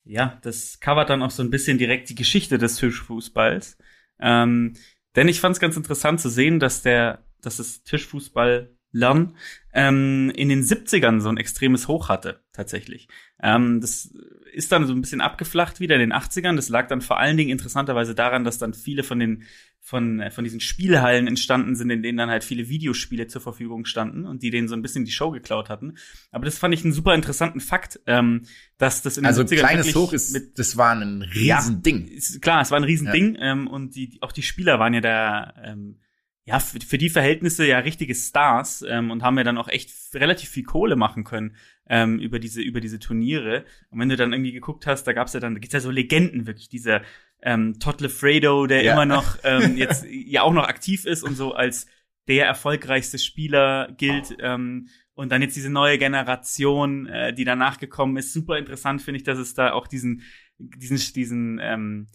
[0.05, 3.76] ja, das covert dann auch so ein bisschen direkt die Geschichte des Tischfußballs.
[4.20, 4.74] Ähm,
[5.14, 9.36] denn ich fand es ganz interessant zu sehen, dass der, dass das Tischfußball Lernen
[9.72, 13.09] ähm, in den 70ern so ein extremes Hoch hatte, tatsächlich.
[13.43, 14.12] Ähm, das
[14.53, 16.57] ist dann so ein bisschen abgeflacht wieder in den 80ern.
[16.57, 19.45] Das lag dann vor allen Dingen interessanterweise daran, dass dann viele von den
[19.84, 23.84] von, äh, von diesen Spielhallen entstanden sind, in denen dann halt viele Videospiele zur Verfügung
[23.84, 25.95] standen und die denen so ein bisschen die Show geklaut hatten.
[26.30, 28.43] Aber das fand ich einen super interessanten Fakt, ähm,
[28.78, 32.07] dass das in den Also 70ern kleines Hoch ist, mit das war ein Riesending.
[32.07, 35.01] ist, klar, es war ein Riesending ähm, und die, die- auch die Spieler waren ja
[35.01, 35.97] da, ähm,
[36.45, 39.93] ja, für, für die Verhältnisse ja richtige Stars ähm, und haben ja dann auch echt
[40.14, 41.57] relativ viel Kohle machen können
[41.88, 43.64] ähm, über diese über diese Turniere.
[43.90, 45.90] Und wenn du dann irgendwie geguckt hast, da gab's ja dann, da gibt's ja so
[45.90, 47.03] Legenden wirklich, dieser
[47.43, 48.93] ähm, Todd Lefredo, der Ja.
[48.93, 51.86] immer noch ähm, jetzt ja auch noch aktiv ist und so als
[52.28, 54.36] der erfolgreichste Spieler gilt.
[54.40, 58.32] Ähm, und dann jetzt diese neue Generation, äh, die danach gekommen ist.
[58.32, 60.22] Super interessant finde ich, dass es da auch diesen,
[60.59, 62.07] diesen, diesen, ähm,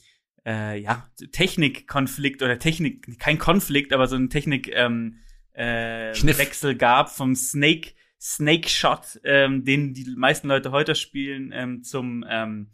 [0.47, 5.19] äh, ja, Technikkonflikt oder Technik, kein Konflikt, aber so ein Technik, ähm,
[5.51, 6.37] äh, Schniff.
[6.37, 12.23] Wechsel gab vom Snake, Snake Shot, ähm, den die meisten Leute heute spielen, ähm, zum,
[12.29, 12.71] ähm,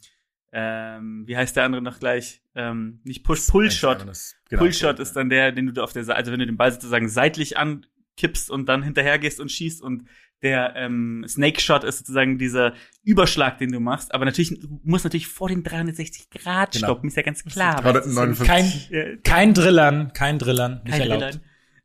[0.51, 2.43] ähm, wie heißt der andere noch gleich?
[2.53, 4.05] Ähm, nicht Push, Pull Shot.
[4.49, 4.61] Genau.
[4.61, 7.09] Pullshot ist dann der, den du auf der Seite, also wenn du den Ball sozusagen
[7.09, 10.07] seitlich ankippst und dann hinterher gehst und schießt und
[10.43, 12.73] der ähm, Snake Shot ist sozusagen dieser
[13.03, 14.13] Überschlag, den du machst.
[14.13, 16.87] Aber natürlich, du musst natürlich vor den 360 Grad Genau.
[16.87, 17.81] stoppen, ist ja ganz klar.
[17.81, 18.89] Gerade weil es ist 59.
[18.89, 21.21] Kein, äh, kein Drillern, kein Drillern, nicht kein erlaubt.
[21.23, 21.41] Airline.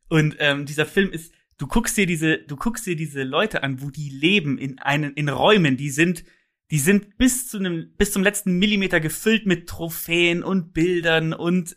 [0.08, 3.80] Und ähm, dieser Film ist, du guckst dir diese, du guckst dir diese Leute an,
[3.80, 6.24] wo die leben in einen, in Räumen, die sind,
[6.70, 11.76] die sind bis zu einem, bis zum letzten Millimeter gefüllt mit Trophäen und Bildern und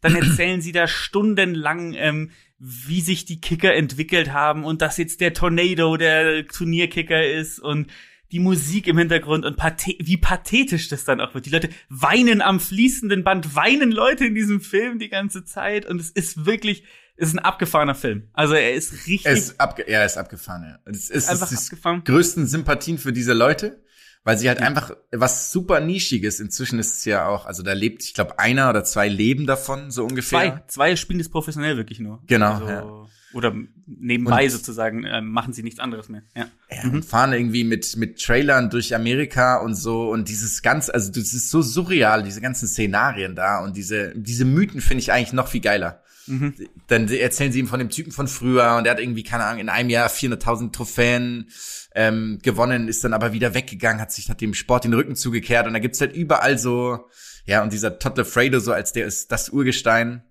[0.00, 2.30] dann erzählen sie da stundenlang, ähm,
[2.64, 7.88] wie sich die Kicker entwickelt haben und dass jetzt der Tornado der Turnierkicker ist und
[8.30, 11.46] die Musik im Hintergrund und pathe wie pathetisch das dann auch wird.
[11.46, 16.00] Die Leute weinen am fließenden Band, weinen Leute in diesem Film die ganze Zeit und
[16.00, 16.84] es ist wirklich,
[17.16, 18.28] es ist ein abgefahrener Film.
[18.32, 20.78] Also er ist richtig Er ist, abge er ist abgefahren, ja.
[20.84, 22.04] Es ist, einfach es ist abgefahren.
[22.04, 23.81] größten Sympathien für diese Leute,
[24.24, 26.40] weil sie halt einfach was super nischiges.
[26.40, 29.90] Inzwischen ist es ja auch, also da lebt, ich glaube, einer oder zwei leben davon,
[29.90, 30.38] so ungefähr.
[30.52, 32.22] Zwei, zwei spielen das professionell wirklich nur.
[32.26, 33.06] Genau, Also, ja.
[33.34, 33.54] Oder
[33.86, 36.22] nebenbei Und- sozusagen ähm, machen sie nichts anderes mehr.
[36.36, 36.48] Ja.
[36.70, 41.10] Ja, und fahren irgendwie mit, mit Trailern durch Amerika und so und dieses ganz, also
[41.10, 45.32] das ist so surreal, diese ganzen Szenarien da und diese, diese Mythen finde ich eigentlich
[45.32, 46.02] noch viel geiler.
[46.26, 46.54] Mhm.
[46.86, 49.60] Dann erzählen sie ihm von dem Typen von früher und der hat irgendwie, keine Ahnung,
[49.60, 51.50] in einem Jahr 400.000 Trophäen
[51.94, 55.66] ähm, gewonnen, ist dann aber wieder weggegangen, hat sich hat dem Sport den Rücken zugekehrt
[55.66, 57.08] und da gibt's halt überall so,
[57.44, 60.22] ja, und dieser Todd Lefredo so als der ist das Urgestein.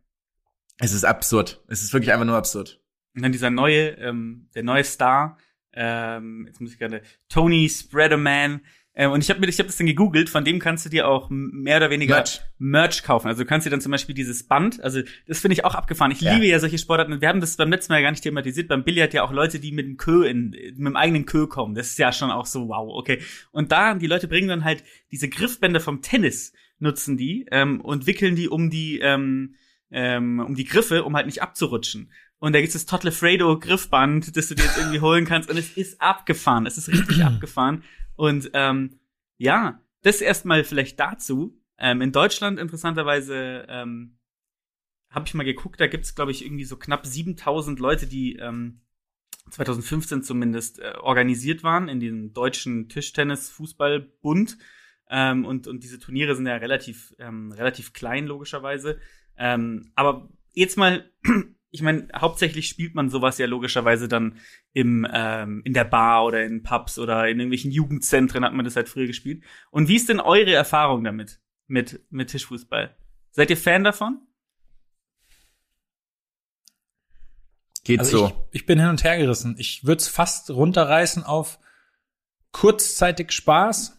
[0.77, 1.63] Es ist absurd.
[1.67, 2.81] Es ist wirklich einfach nur absurd.
[3.15, 5.37] Und dann dieser neue, ähm, der neue Star,
[5.73, 8.61] ähm, jetzt muss ich gerade, Tony Spreaderman.
[9.01, 10.29] Ähm, und ich habe mir, ich habe das dann gegoogelt.
[10.29, 12.41] Von dem kannst du dir auch mehr oder weniger Merch.
[12.59, 13.27] Merch kaufen.
[13.29, 14.79] Also du kannst dir dann zum Beispiel dieses Band.
[14.83, 16.11] Also das finde ich auch abgefahren.
[16.11, 16.35] Ich Ja.
[16.35, 17.19] liebe ja solche Sportarten.
[17.19, 18.67] Wir haben das beim letzten Mal ja gar nicht thematisiert.
[18.67, 21.73] Beim Billard ja auch Leute, die mit dem Kö in, mit dem eigenen Kö kommen.
[21.73, 22.91] Das ist ja schon auch so wow.
[22.93, 23.23] Okay.
[23.51, 28.05] Und da die Leute bringen dann halt diese Griffbänder vom Tennis nutzen die ähm, und
[28.05, 29.55] wickeln die um die ähm,
[29.91, 32.11] ähm, um die Griffe, um halt nicht abzurutschen.
[32.41, 35.47] Und da gibt's das Todd Lefredo Griffband, das du dir jetzt irgendwie holen kannst.
[35.47, 36.65] Und es ist abgefahren.
[36.65, 37.83] Es ist richtig abgefahren.
[38.15, 38.99] Und ähm,
[39.37, 41.55] ja, das erstmal vielleicht dazu.
[41.77, 44.17] Ähm, in Deutschland interessanterweise ähm,
[45.11, 48.81] habe ich mal geguckt, da gibt's glaube ich irgendwie so knapp 7000 Leute, die ähm,
[49.51, 54.57] 2015 zumindest äh, organisiert waren in dem deutschen Tischtennis-Fußballbund.
[55.11, 58.99] Ähm, und, und diese Turniere sind ja relativ, ähm, relativ klein, logischerweise.
[59.37, 61.07] Ähm, aber jetzt mal
[61.71, 64.37] ich meine, hauptsächlich spielt man sowas ja logischerweise dann
[64.73, 68.75] im ähm, in der Bar oder in Pubs oder in irgendwelchen Jugendzentren hat man das
[68.75, 69.43] halt früher gespielt.
[69.71, 72.95] Und wie ist denn eure Erfahrung damit mit mit Tischfußball?
[73.31, 74.19] Seid ihr Fan davon?
[77.83, 78.27] Geht Also so.
[78.27, 79.55] ich, ich bin hin und her gerissen.
[79.57, 81.57] Ich würde es fast runterreißen auf
[82.51, 83.97] kurzzeitig Spaß.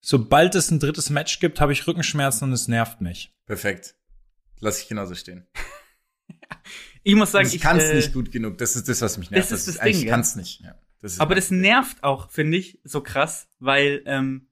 [0.00, 3.34] Sobald es ein drittes Match gibt, habe ich Rückenschmerzen und es nervt mich.
[3.46, 3.96] Perfekt.
[4.60, 5.48] Lass ich genauso stehen.
[7.02, 8.58] Ich muss sagen, ich kann es äh, nicht gut genug.
[8.58, 9.50] Das ist das, was mich nervt.
[9.50, 10.12] das ist das eigentlich Ding, ja.
[10.12, 10.60] kann es nicht.
[10.60, 14.48] Ja, das Aber das nervt auch, finde ich, so krass, weil, ähm,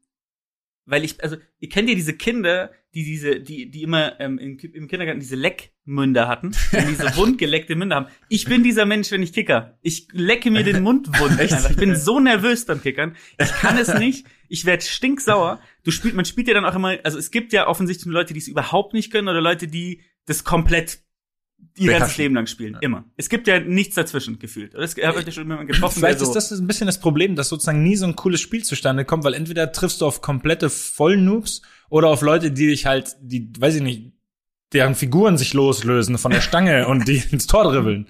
[0.84, 4.58] weil ich, also, ihr kennt ja diese Kinder, die diese, die, die immer ähm, im,
[4.58, 8.06] im Kindergarten diese Leckmünder hatten, die diese wundgeleckte Münder haben.
[8.30, 9.76] Ich bin dieser Mensch, wenn ich kicker.
[9.82, 11.38] Ich lecke mir den Mund wund.
[11.70, 13.14] Ich bin so nervös beim Kickern.
[13.38, 14.26] Ich kann es nicht.
[14.48, 15.60] Ich werde stinksauer.
[15.84, 18.40] Du spielt, man spielt ja dann auch immer, also es gibt ja offensichtlich Leute, die
[18.40, 21.00] es überhaupt nicht können oder Leute, die das komplett
[21.76, 22.16] ihr ganzes.
[22.16, 22.78] Leben lang spielen.
[22.80, 23.04] Immer.
[23.16, 24.74] Es gibt ja nichts dazwischen gefühlt.
[24.74, 27.00] Oder es habt euch ja schon jemanden getroffen, Vielleicht so, ist das ein bisschen das
[27.00, 30.22] Problem, dass sozusagen nie so ein cooles Spiel zustande kommt, weil entweder triffst du auf
[30.22, 34.12] komplette Vollnoobs oder auf Leute, die dich halt, die, weiß ich nicht,
[34.72, 38.08] deren Figuren sich loslösen von der Stange und die ins Tor dribbeln.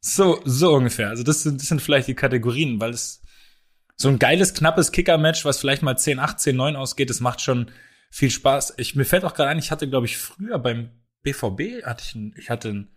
[0.00, 1.08] So, so ungefähr.
[1.08, 3.20] Also das sind, das sind vielleicht die Kategorien, weil es
[3.96, 7.70] so ein geiles, knappes Kicker-Match, was vielleicht mal 10-8, 10-9 ausgeht, das macht schon
[8.10, 8.74] viel Spaß.
[8.76, 10.90] Ich, mir fällt auch gerade ein, ich hatte, glaube ich, früher beim
[11.22, 12.88] BVB hatte ich ein, ich hatte ein,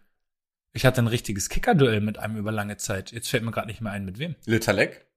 [0.73, 3.11] ich hatte ein richtiges Kicker-Duell mit einem über lange Zeit.
[3.11, 4.35] Jetzt fällt mir gerade nicht mehr ein, mit wem.
[4.45, 5.07] Lütterleck?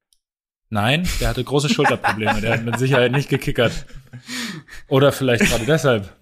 [0.70, 2.40] Nein, der hatte große Schulterprobleme.
[2.40, 3.86] Der hat mit Sicherheit nicht gekickert.
[4.88, 6.12] Oder vielleicht gerade deshalb.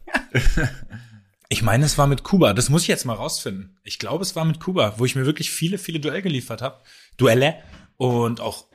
[1.48, 2.54] Ich meine, es war mit Kuba.
[2.54, 3.78] Das muss ich jetzt mal rausfinden.
[3.82, 6.80] Ich glaube, es war mit Kuba, wo ich mir wirklich viele, viele Duell geliefert habe.
[7.16, 7.56] Duelle.
[7.96, 8.66] Und auch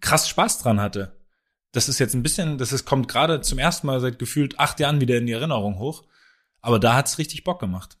[0.00, 1.16] krass Spaß dran hatte.
[1.72, 4.80] Das ist jetzt ein bisschen, das ist, kommt gerade zum ersten Mal seit gefühlt acht
[4.80, 6.04] Jahren wieder in die Erinnerung hoch.
[6.66, 7.96] Aber da hat's richtig Bock gemacht.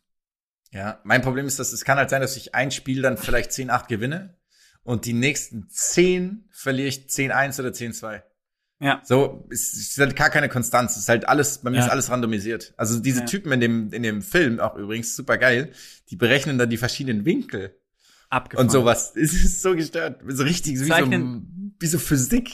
[0.72, 3.52] Ja, mein Problem ist, dass es kann halt sein, dass ich ein Spiel dann vielleicht
[3.52, 4.36] 10-8 gewinne
[4.82, 8.22] und die nächsten 10 verliere ich 10-1 oder 10-2.
[8.80, 9.00] ja.
[9.04, 10.92] So, es ist halt gar keine Konstanz.
[10.96, 11.84] Es ist halt alles, bei mir Ja.
[11.86, 12.74] ist alles randomisiert.
[12.76, 13.26] Also diese Ja.
[13.26, 15.70] Typen in dem, in dem Film, auch übrigens super geil,
[16.10, 17.78] die berechnen dann die verschiedenen Winkel
[18.28, 18.66] Abgefahren.
[18.66, 19.12] und sowas.
[19.16, 20.20] Es ist so gestört.
[20.26, 20.92] So richtig, wie so,
[21.78, 22.50] wie so Physik.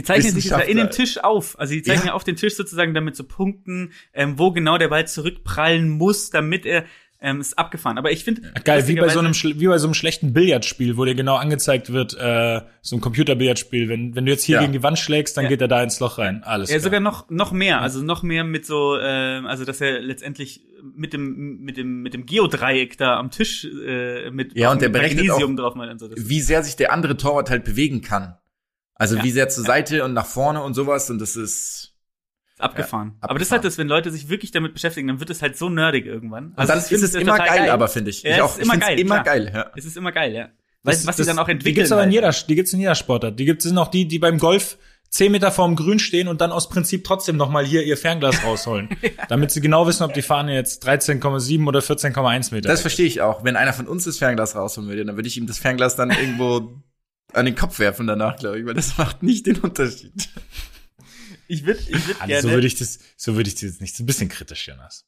[0.00, 0.90] Die zeichnen sich ja in Wissenschaftler.
[1.04, 1.58] Tisch auf.
[1.58, 2.14] Also die zeichnen Ja.
[2.14, 6.64] auf den Tisch sozusagen damit so Punkten, ähm, wo genau der Ball zurückprallen muss, damit
[6.66, 6.84] er
[7.22, 7.98] ähm, ist abgefahren.
[7.98, 11.04] Aber ich finde Geil, wie bei so einem, wie bei so einem schlechten Billardspiel, wo
[11.04, 13.90] dir genau angezeigt wird, äh, so ein Computerbillardspiel.
[13.90, 14.60] Wenn, wenn du jetzt hier Ja.
[14.62, 15.50] gegen die Wand schlägst, dann Ja.
[15.50, 16.42] geht er da ins Loch rein.
[16.44, 16.84] Alles Ja, klar.
[16.84, 20.62] sogar noch noch mehr, also noch mehr mit so, ähm, also dass er letztendlich
[20.94, 24.88] mit dem mit dem mit dem Geodreieck da am Tisch äh, mit Ja, und der
[24.88, 26.08] berechnet Magnesium auch, drauf mal und so.
[26.16, 28.36] Wie sehr sich der andere Torwart halt bewegen kann.
[29.00, 29.24] Also Ja.
[29.24, 31.08] wie sehr zur Seite und nach vorne und sowas.
[31.10, 31.94] Und das ist.
[32.54, 33.12] ist abgefahren.
[33.22, 33.70] Ja, Aber das ist halt abgefahren.
[33.70, 36.48] das, wenn Leute sich wirklich damit beschäftigen, dann wird es halt so nerdig irgendwann.
[36.50, 38.22] Und Also dann ich ist es immer total geil, aber finde ich.
[38.22, 39.70] Ja, ich es auch, ist immer geil, immer geil, ja.
[39.74, 40.48] Es ist immer geil, ja.
[40.82, 41.74] Weil, Das- was das- sie dann auch Die entwickeln.
[41.76, 43.38] gibt's aber in jeder, die gibt's in jeder Sportart.
[43.38, 44.76] Die gibt's sind auch die, die beim Golf
[45.08, 48.42] 10 Meter vorm Grün stehen und dann aus Prinzip trotzdem noch mal hier ihr Fernglas
[48.44, 48.88] rausholen.
[49.28, 53.20] Damit sie genau wissen, ob die Fahne jetzt 13,7 oder 14,1 Meter Das verstehe ich
[53.22, 53.42] auch.
[53.44, 56.10] Wenn einer von uns das Fernglas rausholen würde, dann würde ich ihm das Fernglas dann
[56.10, 56.74] irgendwo
[57.34, 60.28] an den Kopf werfen danach, glaube ich, weil das macht nicht den Unterschied.
[61.48, 62.42] Ich würde ich würd Also gerne.
[62.42, 63.96] so würde ich das, so würde ich das jetzt nicht.
[63.96, 65.06] So ein bisschen kritisch, Jonas.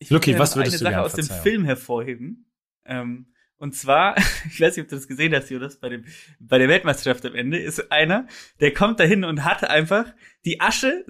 [0.00, 1.42] Ich gerne was würdest eine du Sache gern aus dem?
[1.42, 2.50] Film hervorheben.
[2.84, 4.16] Ähm, und zwar,
[4.50, 6.04] ich weiß nicht, ob du das gesehen hast, Jonas, bei dem,
[6.40, 8.26] bei der Weltmeisterschaft am Ende ist einer,
[8.60, 10.12] der kommt dahin und hat einfach
[10.44, 11.04] die Asche,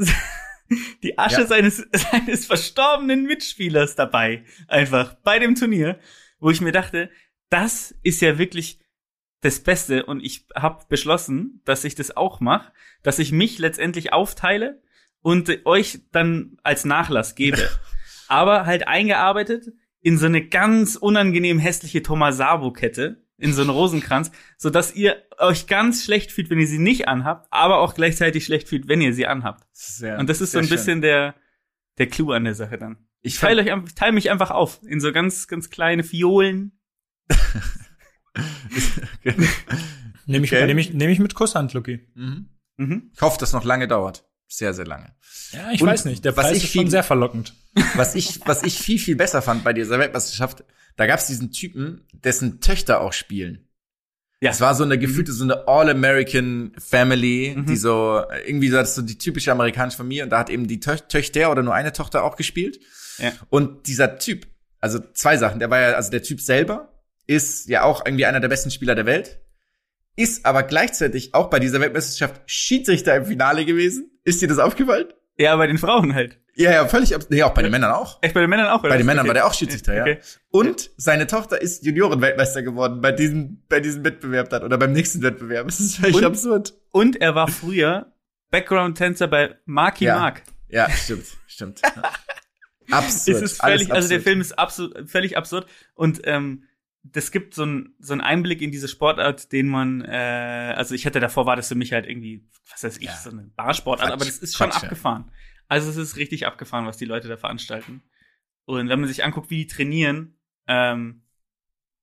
[1.02, 1.46] die Asche Ja.
[1.46, 4.44] seines, seines verstorbenen Mitspielers dabei.
[4.66, 5.98] Einfach bei dem Turnier,
[6.40, 7.10] wo ich mir dachte,
[7.50, 8.78] das ist ja wirklich
[9.40, 12.72] das Beste und ich habe beschlossen, dass ich das auch mache,
[13.02, 14.82] dass ich mich letztendlich aufteile
[15.22, 17.58] und euch dann als Nachlass gebe.
[18.28, 19.66] Aber halt eingearbeitet
[20.00, 25.16] in so eine ganz unangenehm hässliche Thomas Sabo-Kette, in so einen Rosenkranz, so dass ihr
[25.38, 29.00] euch ganz schlecht fühlt, wenn ihr sie nicht anhabt, aber auch gleichzeitig schlecht fühlt, wenn
[29.00, 29.64] ihr sie anhabt.
[29.72, 30.70] Sehr, Und das ist so ein schön.
[30.76, 31.36] bisschen der,
[31.98, 32.98] der Clou an der Sache dann.
[33.22, 36.78] Ich teile euch, einfach- ich teile mich einfach auf in so ganz, ganz kleine Fiolen.
[40.26, 40.66] Nehme ich, Okay.
[40.66, 42.00] nehme ich, nehme ich mit Kusshand, Luki.
[42.14, 42.48] Mhm.
[42.76, 43.10] Mhm.
[43.14, 44.24] Ich hoffe, dass noch lange dauert.
[44.46, 45.14] Sehr, sehr lange.
[45.52, 46.24] Ja, ich Und weiß nicht.
[46.24, 47.54] Der was Preis ich ist schon viel- sehr verlockend.
[47.94, 50.64] Was ich, was ich viel, viel besser fand bei dieser Weltmeisterschaft,
[50.96, 53.64] da gab es diesen Typen, dessen Töchter auch spielen.
[54.40, 54.50] Ja.
[54.50, 57.66] Es war so eine gefühlte, so eine All-American Family, Mhm.
[57.66, 60.68] die so, irgendwie so, das ist so die typische amerikanische Familie und da hat eben
[60.68, 62.78] die Tö Töchter oder nur eine Tochter auch gespielt.
[63.18, 63.32] Ja.
[63.50, 64.46] Und dieser Typ,
[64.80, 66.92] also zwei Sachen, der war ja, also der Typ selber
[67.28, 69.38] ist ja auch irgendwie einer der besten Spieler der Welt,
[70.16, 74.10] ist aber gleichzeitig auch bei dieser Weltmeisterschaft Schiedsrichter im Finale gewesen.
[74.24, 75.06] Ist dir das aufgefallen?
[75.36, 76.40] Ja, bei den Frauen halt.
[76.56, 78.18] Ja, ja, völlig, abs- ja, auch bei den Männern auch.
[78.22, 78.88] Echt bei den Männern auch, oder?
[78.88, 79.28] Bei den Männern Okay.
[79.28, 80.02] war der auch Schiedsrichter, ja.
[80.02, 80.18] Okay.
[80.50, 85.22] Und seine Tochter ist Juniorenweltmeister geworden bei diesem, bei diesem Wettbewerb dann oder beim nächsten
[85.22, 85.68] Wettbewerb.
[85.68, 86.74] Es ist völlig Und- absurd.
[86.90, 88.12] Und er war früher
[88.50, 90.18] Background-Tänzer bei Marky Ja.
[90.18, 90.42] Mark.
[90.68, 91.82] Ja, stimmt, stimmt.
[92.90, 93.36] Absurd.
[93.36, 94.22] Es ist völlig, also der absurd.
[94.22, 95.66] Film ist absolut, völlig absurd.
[95.94, 96.64] Und ähm,
[97.02, 101.06] das gibt so einen so einen Einblick in diese Sportart, den man, äh, also ich
[101.06, 103.16] hatte davor war das für mich halt irgendwie, was weiß ich, Ja.
[103.16, 104.88] so eine Barsportart, Quatsch, aber das ist schon Quatsch, ja.
[104.88, 105.30] abgefahren.
[105.68, 108.02] Also es ist richtig abgefahren, was die Leute da veranstalten.
[108.64, 111.22] Und wenn man sich anguckt, wie die trainieren, ähm,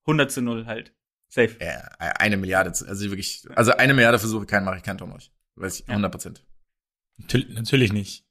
[0.07, 0.93] 100 zu 0 halt.
[1.27, 1.55] Safe.
[1.59, 5.31] Ja, eine Milliarde, also wirklich, also eine Milliarde Versuche keinen mache ich keinen Tom euch.
[5.55, 5.93] Weiß ich, Ja.
[5.93, 6.45] 100 Prozent.
[7.17, 8.24] Natürlich, natürlich nicht.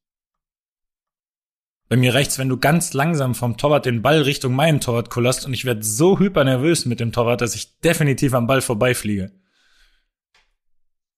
[1.94, 5.46] Bei mir reicht's, wenn du ganz langsam vom Torwart den Ball Richtung meinen Torwart kullerst
[5.46, 9.30] und ich werde so hypernervös mit dem Torwart, dass ich definitiv am Ball vorbeifliege.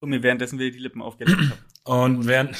[0.00, 1.38] Und mir währenddessen wieder die Lippen aufgelegt
[1.86, 2.04] habe.
[2.06, 2.54] Und während,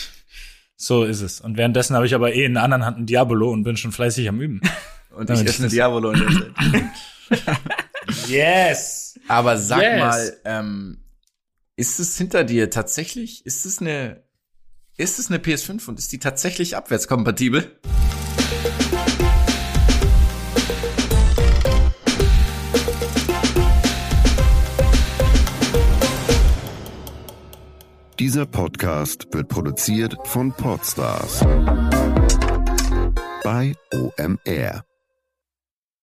[0.76, 1.42] so ist es.
[1.42, 3.92] Und währenddessen habe ich aber eh in der anderen Hand ein Diabolo und bin schon
[3.92, 4.62] fleißig am Üben.
[5.10, 7.58] Und ich esse ist- Diavolo in der Zeit.
[8.28, 9.20] Yes!
[9.28, 10.00] Aber sag Yes.
[10.00, 11.04] mal, ähm,
[11.76, 14.24] ist es hinter dir tatsächlich, ist es eine,
[14.96, 17.78] ist es eine PS5 und ist die tatsächlich abwärtskompatibel?
[28.18, 31.40] Dieser Podcast wird produziert von Podstars
[33.44, 34.95] bei OMR.